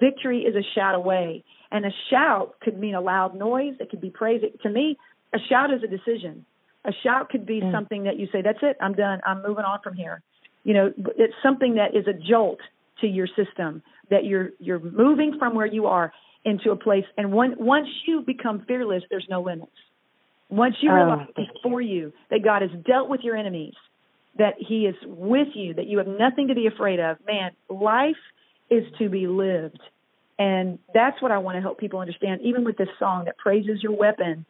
Victory 0.00 0.40
is 0.40 0.54
a 0.54 0.62
shout 0.74 0.94
away. 0.94 1.44
And 1.70 1.84
a 1.84 1.90
shout 2.10 2.54
could 2.60 2.78
mean 2.78 2.94
a 2.94 3.00
loud 3.00 3.34
noise. 3.34 3.74
It 3.80 3.90
could 3.90 4.00
be 4.00 4.10
praise. 4.10 4.42
To 4.62 4.70
me, 4.70 4.96
a 5.32 5.38
shout 5.48 5.72
is 5.72 5.82
a 5.82 5.88
decision. 5.88 6.44
A 6.84 6.92
shout 7.02 7.30
could 7.30 7.46
be 7.46 7.60
mm. 7.60 7.72
something 7.72 8.04
that 8.04 8.18
you 8.18 8.28
say, 8.30 8.42
That's 8.42 8.58
it. 8.62 8.76
I'm 8.80 8.94
done. 8.94 9.20
I'm 9.26 9.42
moving 9.42 9.64
on 9.64 9.80
from 9.82 9.94
here. 9.94 10.22
You 10.62 10.74
know, 10.74 10.92
it's 11.16 11.34
something 11.42 11.74
that 11.74 11.96
is 11.96 12.06
a 12.06 12.12
jolt 12.12 12.60
to 13.00 13.06
your 13.06 13.26
system 13.26 13.82
that 14.10 14.24
you're 14.24 14.50
you're 14.58 14.78
moving 14.78 15.36
from 15.38 15.54
where 15.54 15.66
you 15.66 15.86
are 15.86 16.12
into 16.44 16.70
a 16.70 16.76
place. 16.76 17.04
And 17.16 17.32
one, 17.32 17.54
once 17.58 17.88
you 18.06 18.20
become 18.20 18.64
fearless, 18.66 19.02
there's 19.10 19.26
no 19.28 19.42
limits. 19.42 19.72
Once 20.50 20.76
you 20.80 20.92
realize 20.92 21.26
oh, 21.38 21.42
for 21.62 21.80
you 21.80 22.12
that 22.30 22.44
God 22.44 22.62
has 22.62 22.70
dealt 22.86 23.08
with 23.08 23.22
your 23.22 23.36
enemies, 23.36 23.74
that 24.38 24.54
He 24.58 24.86
is 24.86 24.94
with 25.04 25.48
you, 25.54 25.74
that 25.74 25.86
you 25.86 25.98
have 25.98 26.06
nothing 26.06 26.48
to 26.48 26.54
be 26.54 26.66
afraid 26.66 27.00
of, 27.00 27.16
man, 27.26 27.52
life 27.68 28.16
is 28.74 28.84
to 28.98 29.08
be 29.08 29.26
lived. 29.26 29.80
And 30.38 30.78
that's 30.92 31.20
what 31.22 31.30
I 31.30 31.38
want 31.38 31.56
to 31.56 31.60
help 31.60 31.78
people 31.78 32.00
understand, 32.00 32.40
even 32.42 32.64
with 32.64 32.76
this 32.76 32.88
song 32.98 33.26
that 33.26 33.38
praises 33.38 33.82
your 33.82 33.96
weapon 33.96 34.44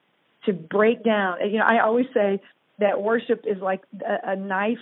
to 0.47 0.53
break 0.53 1.05
down. 1.05 1.37
You 1.51 1.59
know, 1.59 1.65
I 1.65 1.83
always 1.83 2.07
say 2.15 2.41
that 2.79 3.03
worship 3.03 3.45
is 3.47 3.61
like 3.61 3.83
a, 4.01 4.33
a 4.33 4.37
knife 4.37 4.79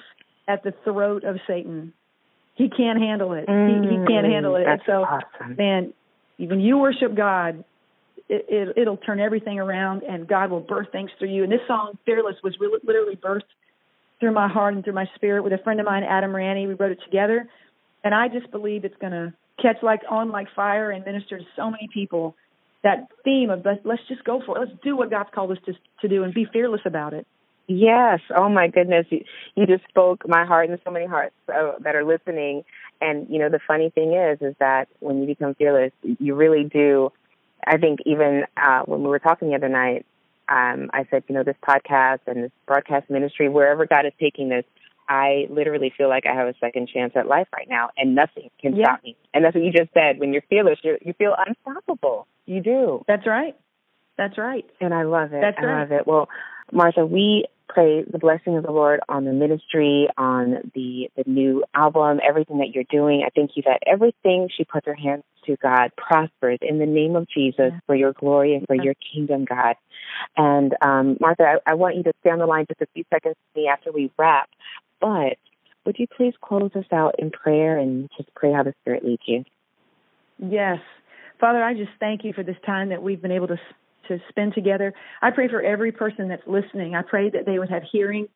at 0.47 0.63
the 0.63 0.73
throat 0.85 1.25
of 1.25 1.37
Satan. 1.47 1.93
He 2.55 2.69
can't 2.69 3.01
handle 3.01 3.33
it. 3.33 3.47
Mm, 3.47 3.85
he, 3.85 3.91
he 3.91 4.07
can't 4.07 4.27
handle 4.27 4.57
it. 4.57 4.67
and 4.67 4.81
so, 4.87 5.05
awesome. 5.05 5.57
man, 5.57 5.93
when 6.39 6.61
you 6.61 6.79
worship 6.79 7.15
God, 7.17 7.65
it, 8.29 8.47
it, 8.49 8.79
it'll 8.79 8.97
turn 8.97 9.21
everything 9.21 9.59
around, 9.59 10.03
and 10.03 10.27
God 10.27 10.51
will 10.51 10.61
birth 10.61 10.89
things 10.93 11.11
through 11.19 11.31
you. 11.31 11.43
And 11.43 11.53
this 11.53 11.61
song, 11.67 11.99
"Fearless," 12.05 12.37
was 12.43 12.55
really, 12.61 12.79
literally 12.85 13.17
birthed 13.17 13.43
through 14.21 14.33
my 14.33 14.49
heart 14.49 14.75
and 14.75 14.85
through 14.85 14.93
my 14.93 15.07
spirit 15.17 15.43
with 15.43 15.53
a 15.53 15.59
friend 15.59 15.81
of 15.81 15.87
mine, 15.87 16.05
Adam 16.05 16.35
Ranney. 16.35 16.67
We 16.67 16.75
wrote 16.75 16.93
it 16.93 17.01
together, 17.05 17.49
and 18.05 18.15
I 18.15 18.29
just 18.29 18.51
believe 18.51 18.85
it's 18.85 18.97
going 19.01 19.13
to 19.13 19.35
catch 19.61 19.83
like 19.83 20.01
on 20.11 20.31
like 20.31 20.49
fire 20.55 20.91
and 20.91 21.05
minister 21.05 21.39
to 21.39 21.45
so 21.57 21.71
many 21.71 21.89
people. 21.93 22.37
That 22.83 23.09
theme 23.23 23.51
of 23.51 23.65
let's 23.85 24.03
just 24.09 24.25
go 24.25 24.43
for 24.45 24.57
it. 24.57 24.61
Let's 24.61 24.83
do 24.83 24.97
what 24.97 25.09
God's 25.09 25.31
called 25.33 25.53
us 25.53 25.59
to 25.67 25.73
to 26.01 26.09
do 26.09 26.25
and 26.25 26.35
be 26.35 26.47
fearless 26.53 26.81
about 26.85 27.15
it. 27.15 27.27
Yes. 27.69 28.19
Oh 28.37 28.49
my 28.49 28.67
goodness. 28.67 29.07
You, 29.11 29.25
you 29.55 29.67
just 29.67 29.85
spoke 29.89 30.29
my 30.29 30.45
heart 30.45 30.69
and 30.69 30.79
so 30.85 30.91
many 30.91 31.07
hearts 31.07 31.35
uh, 31.49 31.73
that 31.81 31.95
are 31.95 32.05
listening. 32.05 32.65
And 33.01 33.29
you 33.31 33.39
know, 33.39 33.49
the 33.49 33.61
funny 33.67 33.91
thing 33.91 34.15
is, 34.15 34.43
is 34.43 34.57
that 34.59 34.89
when 34.99 35.21
you 35.21 35.27
become 35.27 35.55
fearless, 35.55 35.93
you 36.03 36.35
really 36.35 36.65
do. 36.65 37.13
I 37.65 37.79
think 37.79 38.01
even 38.05 38.45
uh, 38.57 38.83
when 38.87 39.03
we 39.03 39.09
were 39.09 39.21
talking 39.21 39.51
the 39.51 39.55
other 39.55 39.69
night, 39.69 40.05
um, 40.49 40.91
I 40.93 41.07
said, 41.11 41.23
you 41.29 41.35
know, 41.35 41.45
this 41.45 41.57
podcast 41.67 42.21
and 42.27 42.45
this 42.45 42.51
broadcast 42.67 43.09
ministry, 43.09 43.49
wherever 43.49 43.87
God 43.87 44.07
is 44.07 44.13
taking 44.19 44.49
this, 44.49 44.65
I 45.09 45.47
literally 45.51 45.93
feel 45.97 46.09
like 46.09 46.25
I 46.27 46.35
have 46.35 46.49
a 46.49 46.55
second 46.61 46.89
chance 46.89 47.13
at 47.17 47.27
life 47.27 47.49
right 47.55 47.69
now, 47.69 47.91
and 47.97 48.15
nothing 48.15 48.51
can 48.61 48.77
yeah. 48.77 48.85
stop 48.85 49.05
me. 49.05 49.17
And 49.35 49.45
that's 49.45 49.55
what 49.55 49.65
you 49.65 49.73
just 49.73 49.93
said. 49.93 50.19
When 50.19 50.33
you're 50.33 50.43
fearless, 50.49 50.79
you 50.83 50.99
you 51.03 51.13
feel 51.15 51.35
unstoppable. 51.39 52.27
You 52.47 52.61
do. 52.61 53.05
That's 53.07 53.27
right. 53.27 53.57
That's 54.17 54.39
right. 54.39 54.65
And 54.81 54.93
I 54.93 55.03
love 55.05 55.33
it. 55.33 55.41
That's 55.41 55.57
I 55.59 55.65
right. 55.65 55.81
love 55.81 55.93
it. 55.93 56.07
Well, 56.07 56.29
Martha, 56.71 57.05
we 57.07 57.47
pray 57.69 58.03
the 58.03 58.19
blessing 58.19 58.57
of 58.57 58.65
the 58.65 58.71
Lord 58.71 59.01
on 59.09 59.25
the 59.25 59.33
ministry, 59.33 60.09
on 60.17 60.71
the 60.75 61.11
the 61.17 61.25
new 61.27 61.65
album, 61.75 62.21
everything 62.27 62.59
that 62.59 62.71
you're 62.75 62.85
doing. 62.91 63.23
I 63.27 63.31
thank 63.35 63.53
you 63.57 63.63
that 63.67 63.81
everything 63.87 64.49
she 64.55 64.65
puts 64.65 64.87
her 64.87 64.95
hands 64.95 65.25
to, 65.47 65.57
God, 65.57 65.93
prospers 65.97 66.59
in 66.63 66.79
the 66.79 66.87
name 66.87 67.17
of 67.17 67.29
Jesus 67.29 67.73
for 67.87 67.95
your 67.95 68.13
glory 68.13 68.55
and 68.55 68.67
for 68.67 68.75
your 68.75 68.95
kingdom, 69.13 69.45
God. 69.45 69.77
And 70.37 70.75
um, 70.83 71.17
Martha, 71.21 71.43
I, 71.67 71.73
I 71.73 71.75
want 71.75 71.97
you 71.97 72.03
to 72.05 72.13
stay 72.21 72.31
on 72.31 72.39
the 72.39 72.47
line 72.47 72.67
just 72.69 72.81
a 72.81 72.87
few 72.95 73.05
seconds 73.13 73.37
with 73.37 73.63
me 73.63 73.69
after 73.69 73.93
we 73.93 74.11
wrap. 74.19 74.49
But 75.01 75.39
would 75.85 75.99
you 75.99 76.07
please 76.07 76.35
close 76.41 76.71
us 76.75 76.85
out 76.93 77.17
in 77.19 77.31
prayer 77.31 77.79
and 77.79 78.09
just 78.17 78.33
pray 78.35 78.53
how 78.53 78.63
the 78.63 78.75
Spirit 78.83 79.05
leads 79.05 79.23
you? 79.27 79.45
Yes. 80.39 80.79
Father, 81.41 81.63
I 81.63 81.75
just 81.75 81.91
thank 81.99 82.25
you 82.25 82.33
for 82.33 82.45
this 82.45 82.57
time 82.65 82.91
that 82.91 83.03
we've 83.03 83.21
been 83.21 83.33
able 83.33 83.49
to 83.49 83.59
to 84.09 84.19
spend 84.29 84.55
together. 84.55 84.93
I 85.21 85.31
pray 85.31 85.49
for 85.49 85.63
every 85.63 85.93
person 85.93 86.29
that's 86.29 86.47
listening. 86.47 86.95
I 86.95 87.03
pray 87.03 87.31
that 87.31 87.47
they 87.47 87.59
would 87.59 87.71
have 87.71 87.83
hearing 87.91 88.29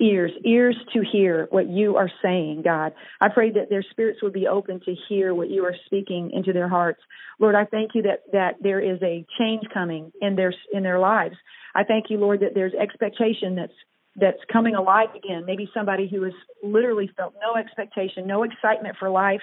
ears, 0.00 0.32
ears 0.44 0.76
to 0.92 1.02
hear 1.10 1.46
what 1.50 1.68
you 1.68 1.96
are 1.96 2.10
saying, 2.22 2.62
God. 2.62 2.92
I 3.20 3.28
pray 3.28 3.50
that 3.52 3.70
their 3.70 3.84
spirits 3.90 4.22
would 4.22 4.32
be 4.32 4.48
open 4.48 4.80
to 4.80 4.94
hear 5.08 5.34
what 5.34 5.50
you 5.50 5.64
are 5.64 5.76
speaking 5.86 6.30
into 6.32 6.52
their 6.52 6.68
hearts. 6.68 7.00
Lord, 7.38 7.54
I 7.54 7.64
thank 7.64 7.94
you 7.94 8.02
that 8.02 8.22
that 8.32 8.56
there 8.60 8.80
is 8.80 9.00
a 9.02 9.24
change 9.38 9.62
coming 9.72 10.12
in 10.20 10.36
their 10.36 10.52
in 10.72 10.82
their 10.82 10.98
lives. 10.98 11.36
I 11.74 11.84
thank 11.84 12.06
you, 12.10 12.18
Lord, 12.18 12.40
that 12.40 12.54
there's 12.54 12.74
expectation 12.74 13.54
that's 13.54 13.72
that's 14.16 14.38
coming 14.52 14.74
alive 14.74 15.08
again. 15.16 15.44
Maybe 15.46 15.70
somebody 15.72 16.08
who 16.08 16.22
has 16.24 16.34
literally 16.62 17.10
felt 17.16 17.34
no 17.40 17.58
expectation, 17.58 18.26
no 18.26 18.42
excitement 18.42 18.96
for 18.98 19.08
life. 19.08 19.40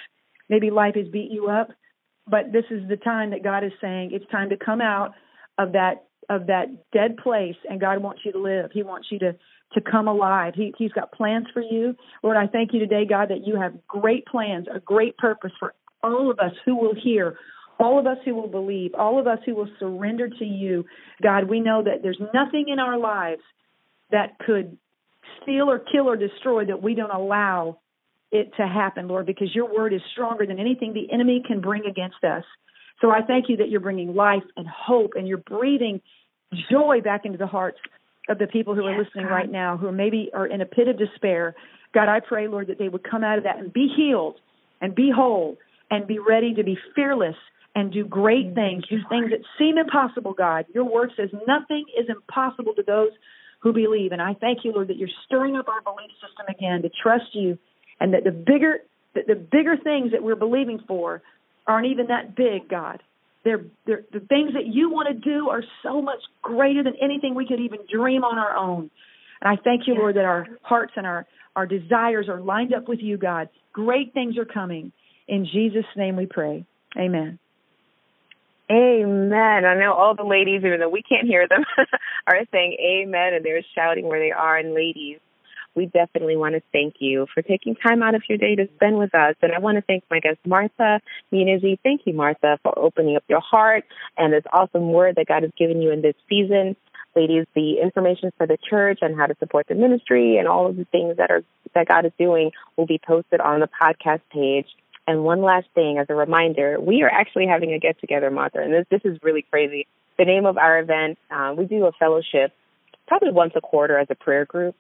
Maybe 0.50 0.70
life 0.70 0.96
has 0.96 1.08
beat 1.08 1.32
you 1.32 1.48
up, 1.48 1.70
but 2.28 2.52
this 2.52 2.65
is 2.70 2.88
the 2.88 2.98
time 2.98 3.32
that 3.32 3.44
God 3.44 3.63
is 3.63 3.72
saying 3.82 4.12
it's 4.13 4.30
time 4.32 4.50
to 4.50 4.58
come 4.58 4.82
out 4.82 5.13
of 5.60 5.74
that 5.74 6.06
of 6.30 6.48
that 6.48 6.67
dead 6.91 7.17
place 7.17 7.56
and 7.69 7.82
God 7.82 8.02
wants 8.02 8.22
you 8.24 8.32
to 8.32 8.39
live. 8.39 8.72
He 8.74 8.82
wants 8.82 9.08
you 9.12 9.19
to 9.19 9.36
to 9.74 9.82
come 9.82 10.08
alive. 10.08 10.54
He 10.56 10.74
he's 10.78 10.91
got 10.93 11.12
plans 11.12 11.45
for 11.54 11.62
you. 11.62 11.95
Lord, 12.24 12.38
I 12.38 12.48
thank 12.48 12.74
you 12.74 12.80
today, 12.80 13.06
God, 13.08 13.30
that 13.30 13.45
you 13.45 13.56
have 13.60 13.74
great 13.88 14.26
plans, 14.26 14.67
a 14.74 14.80
great 14.80 15.17
purpose 15.17 15.52
for 15.60 15.76
all 16.02 16.32
of 16.32 16.39
us 16.39 16.54
who 16.65 16.76
will 16.76 16.95
hear, 16.95 17.38
all 17.80 18.00
of 18.00 18.08
us 18.08 18.17
who 18.26 18.34
will 18.34 18.48
believe, 18.48 18.95
all 18.98 19.19
of 19.19 19.28
us 19.28 19.39
who 19.45 19.54
will 19.54 19.69
surrender 19.80 20.30
to 20.30 20.45
you. 20.45 20.86
God, 21.22 21.50
we 21.50 21.60
know 21.60 21.84
that 21.84 22.02
there's 22.02 22.22
nothing 22.34 22.69
in 22.69 22.80
our 22.80 22.98
lives 22.98 23.41
that 24.12 24.39
could 24.39 24.78
steal 25.41 25.69
or 25.69 25.80
kill 25.80 26.10
or 26.10 26.15
destroy 26.15 26.65
that 26.65 26.82
we 26.82 26.95
don't 26.95 27.12
allow 27.13 27.80
it 28.32 28.52
to 28.58 28.67
happen, 28.67 29.08
Lord, 29.08 29.26
because 29.26 29.54
your 29.54 29.72
word 29.72 29.93
is 29.93 30.02
stronger 30.12 30.45
than 30.45 30.60
anything 30.60 30.93
the 30.93 31.12
enemy 31.12 31.43
can 31.45 31.62
bring 31.62 31.86
against 31.86 32.24
us. 32.24 32.43
So 33.01 33.12
I 33.12 33.21
thank 33.21 33.49
you 33.49 33.57
that 33.57 33.69
you're 33.69 33.79
bringing 33.79 34.15
life 34.15 34.43
and 34.57 34.67
hope 34.67 35.12
and 35.15 35.27
you're 35.27 35.38
breathing 35.38 36.01
joy 36.69 37.01
back 37.01 37.25
into 37.25 37.38
the 37.38 37.47
hearts 37.47 37.79
of 38.27 38.38
the 38.38 38.47
people 38.47 38.75
who 38.75 38.85
are 38.85 38.97
listening 38.97 39.25
God. 39.25 39.33
right 39.33 39.51
now 39.51 39.77
who 39.77 39.91
maybe 39.91 40.29
are 40.33 40.45
in 40.45 40.62
a 40.62 40.65
pit 40.65 40.88
of 40.88 40.97
despair. 40.97 41.55
God, 41.93 42.09
I 42.09 42.19
pray, 42.19 42.47
Lord, 42.47 42.67
that 42.67 42.77
they 42.77 42.89
would 42.89 43.03
come 43.03 43.23
out 43.23 43.38
of 43.38 43.43
that 43.45 43.57
and 43.57 43.71
be 43.71 43.91
healed 43.95 44.38
and 44.81 44.93
be 44.93 45.12
whole 45.13 45.57
and 45.89 46.05
be 46.05 46.19
ready 46.19 46.53
to 46.55 46.63
be 46.63 46.77
fearless 46.95 47.35
and 47.75 47.91
do 47.91 48.03
great 48.05 48.53
things, 48.55 48.83
do 48.89 48.97
things 49.09 49.29
that 49.31 49.41
seem 49.57 49.77
impossible, 49.77 50.33
God. 50.33 50.65
Your 50.73 50.83
word 50.83 51.12
says 51.15 51.29
nothing 51.47 51.85
is 51.97 52.07
impossible 52.09 52.73
to 52.75 52.83
those 52.83 53.12
who 53.62 53.73
believe. 53.73 54.12
And 54.12 54.21
I 54.21 54.33
thank 54.33 54.59
you, 54.63 54.71
Lord, 54.71 54.88
that 54.89 54.97
you're 54.97 55.09
stirring 55.25 55.55
up 55.55 55.67
our 55.67 55.81
belief 55.81 56.12
system 56.13 56.45
again 56.49 56.81
to 56.81 56.89
trust 56.89 57.33
you 57.33 57.57
and 57.99 58.13
that 58.13 58.23
the 58.23 58.31
bigger 58.31 58.79
the, 59.15 59.21
the 59.27 59.35
bigger 59.35 59.75
things 59.75 60.12
that 60.12 60.21
we're 60.21 60.35
believing 60.35 60.79
for 60.88 61.21
aren't 61.69 61.88
even 61.88 62.08
that 62.08 62.36
big, 62.36 62.67
God. 62.67 63.01
They're, 63.43 63.63
they're, 63.86 64.03
the 64.12 64.19
things 64.19 64.53
that 64.53 64.65
you 64.65 64.89
want 64.89 65.08
to 65.08 65.13
do 65.13 65.49
are 65.49 65.63
so 65.84 66.01
much 66.01 66.19
greater 66.41 66.84
than 66.84 66.93
anything 67.01 67.36
we 67.36 67.47
could 67.47 67.60
even 67.60 67.79
dream 67.91 68.23
on 68.23 68.38
our 68.38 68.55
own. 68.55 68.89
And 69.41 69.58
I 69.58 69.62
thank 69.62 69.88
you, 69.88 69.95
Lord, 69.95 70.15
that 70.17 70.25
our 70.25 70.47
hearts 70.62 70.93
and 70.97 71.05
our, 71.08 71.25
our 71.55 71.65
desires 71.65 72.27
are 72.27 72.41
lined 72.41 72.73
up 72.73 72.89
with 72.89 72.99
you, 73.01 73.17
God. 73.17 73.49
Great 73.71 74.13
things 74.13 74.38
are 74.38 74.45
coming. 74.45 74.91
In 75.27 75.45
Jesus' 75.45 75.86
name 75.95 76.17
we 76.17 76.25
pray. 76.25 76.65
Amen. 76.97 77.39
Amen. 78.71 79.65
I 79.65 79.75
know 79.75 79.93
all 79.93 80.15
the 80.15 80.23
ladies, 80.23 80.62
even 80.63 80.79
though 80.79 80.89
we 80.89 81.01
can't 81.01 81.27
hear 81.27 81.47
them, 81.47 81.63
are 82.27 82.41
saying 82.51 82.77
amen 82.79 83.34
and 83.34 83.45
they're 83.45 83.63
shouting 83.73 84.08
where 84.08 84.19
they 84.19 84.32
are. 84.32 84.58
And 84.58 84.73
ladies, 84.73 85.19
we 85.75 85.86
definitely 85.86 86.36
want 86.36 86.55
to 86.55 86.62
thank 86.71 86.95
you 86.99 87.27
for 87.34 87.41
taking 87.41 87.75
time 87.75 88.03
out 88.03 88.15
of 88.15 88.23
your 88.27 88.38
day 88.38 88.55
to 88.55 88.67
spend 88.75 88.97
with 88.97 89.13
us. 89.13 89.36
And 89.41 89.53
I 89.53 89.60
want 89.60 89.77
to 89.77 89.82
thank 89.82 90.03
my 90.10 90.19
guest, 90.19 90.39
Martha 90.45 90.99
Munizzi. 91.32 91.79
Thank 91.84 92.01
you, 92.05 92.13
Martha, 92.13 92.60
for 92.63 92.77
opening 92.77 93.15
up 93.15 93.23
your 93.27 93.41
heart 93.41 93.86
and 94.17 94.34
this 94.34 94.43
awesome 94.51 94.91
word 94.91 95.15
that 95.15 95.27
God 95.27 95.43
has 95.43 95.51
given 95.58 95.82
you 95.82 95.91
in 95.91 96.01
this 96.01 96.15
season. 96.27 96.75
Ladies, 97.15 97.45
the 97.55 97.79
information 97.82 98.32
for 98.38 98.45
the 98.45 98.58
church 98.69 98.99
and 99.01 99.17
how 99.17 99.25
to 99.25 99.36
support 99.39 99.67
the 99.67 99.75
ministry 99.75 100.38
and 100.38 100.47
all 100.47 100.67
of 100.67 100.77
the 100.77 100.86
things 100.86 101.17
that 101.17 101.32
are 101.32 101.43
that 101.75 101.88
God 101.88 102.05
is 102.05 102.12
doing 102.17 102.51
will 102.77 102.86
be 102.86 102.99
posted 103.05 103.41
on 103.41 103.60
the 103.60 103.69
podcast 103.82 104.21
page. 104.32 104.67
And 105.08 105.23
one 105.23 105.41
last 105.41 105.67
thing, 105.73 105.97
as 105.97 106.05
a 106.10 106.15
reminder, 106.15 106.79
we 106.79 107.01
are 107.01 107.10
actually 107.10 107.47
having 107.47 107.73
a 107.73 107.79
get 107.79 107.99
together, 107.99 108.29
Martha, 108.29 108.60
and 108.60 108.73
this 108.73 108.86
this 108.91 109.01
is 109.05 109.17
really 109.23 109.43
crazy. 109.49 109.88
The 110.17 110.25
name 110.25 110.45
of 110.45 110.58
our 110.58 110.79
event, 110.79 111.17
um, 111.32 111.55
we 111.55 111.65
do 111.65 111.86
a 111.86 111.91
fellowship 111.93 112.53
probably 113.08 113.32
once 113.32 113.53
a 113.55 113.62
quarter 113.62 113.97
as 113.97 114.08
a 114.10 114.15
prayer 114.15 114.45
group. 114.45 114.75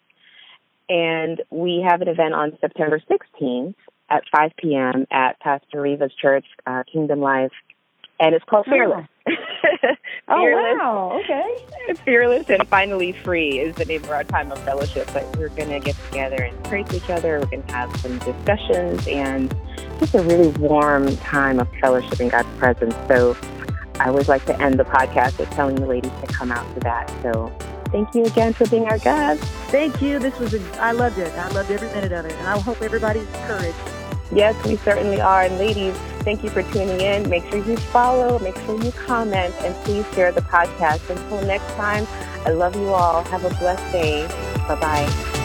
And 0.89 1.41
we 1.51 1.85
have 1.87 2.01
an 2.01 2.07
event 2.07 2.33
on 2.33 2.57
September 2.59 2.99
16th 2.99 3.75
at 4.09 4.23
5 4.35 4.51
p.m. 4.57 5.05
at 5.11 5.39
Pastor 5.39 5.81
Riva's 5.81 6.11
church, 6.19 6.45
uh, 6.65 6.83
Kingdom 6.91 7.21
Life. 7.21 7.51
And 8.19 8.35
it's 8.35 8.43
called 8.45 8.65
Fearless. 8.65 9.07
Oh. 9.27 9.31
oh, 10.27 10.43
wow. 10.43 11.21
Okay. 11.23 11.93
Fearless 12.03 12.49
and 12.49 12.67
Finally 12.67 13.13
Free 13.13 13.59
is 13.59 13.75
the 13.75 13.85
name 13.85 14.03
of 14.03 14.09
our 14.09 14.23
time 14.25 14.51
of 14.51 14.59
fellowship. 14.63 15.09
But 15.13 15.37
we're 15.37 15.49
going 15.49 15.69
to 15.69 15.79
get 15.79 15.95
together 16.07 16.43
and 16.43 16.63
pray 16.65 16.83
to 16.83 16.97
each 16.97 17.09
other. 17.09 17.39
We're 17.39 17.45
going 17.45 17.63
to 17.63 17.73
have 17.73 17.95
some 17.97 18.17
discussions 18.17 19.07
and 19.07 19.55
just 19.99 20.15
a 20.15 20.21
really 20.23 20.49
warm 20.57 21.15
time 21.17 21.59
of 21.59 21.69
fellowship 21.79 22.19
in 22.19 22.29
God's 22.29 22.49
presence. 22.57 22.95
So 23.07 23.37
I 23.99 24.07
always 24.09 24.27
like 24.27 24.45
to 24.45 24.61
end 24.61 24.79
the 24.79 24.85
podcast 24.85 25.37
with 25.37 25.49
telling 25.51 25.75
the 25.75 25.85
ladies 25.85 26.11
to 26.21 26.27
come 26.27 26.51
out 26.51 26.73
to 26.73 26.79
that. 26.81 27.09
So 27.21 27.53
Thank 27.91 28.13
you 28.13 28.25
again 28.25 28.53
for 28.53 28.67
being 28.67 28.85
our 28.85 28.99
guest. 28.99 29.43
Thank 29.71 30.01
you. 30.01 30.19
This 30.19 30.37
was 30.39 30.53
a, 30.53 30.81
I 30.81 30.91
loved 30.91 31.17
it. 31.17 31.31
I 31.33 31.49
loved 31.49 31.71
every 31.71 31.87
minute 31.89 32.11
of 32.11 32.25
it. 32.25 32.33
And 32.33 32.47
I 32.47 32.59
hope 32.59 32.81
everybody's 32.81 33.27
encouraged. 33.27 33.77
Yes, 34.31 34.55
we 34.65 34.75
certainly 34.77 35.19
are. 35.19 35.43
And 35.43 35.57
ladies, 35.57 35.95
thank 36.23 36.43
you 36.43 36.49
for 36.49 36.61
tuning 36.63 37.01
in. 37.01 37.27
Make 37.29 37.49
sure 37.49 37.57
you 37.65 37.77
follow, 37.77 38.37
make 38.39 38.55
sure 38.59 38.81
you 38.83 38.91
comment, 38.91 39.55
and 39.61 39.73
please 39.85 40.05
share 40.13 40.31
the 40.31 40.41
podcast. 40.41 41.09
Until 41.09 41.41
next 41.47 41.67
time, 41.73 42.05
I 42.45 42.51
love 42.51 42.75
you 42.75 42.89
all. 42.89 43.23
Have 43.23 43.43
a 43.43 43.49
blessed 43.55 43.91
day. 43.91 44.27
Bye 44.67 44.79
bye. 44.79 45.38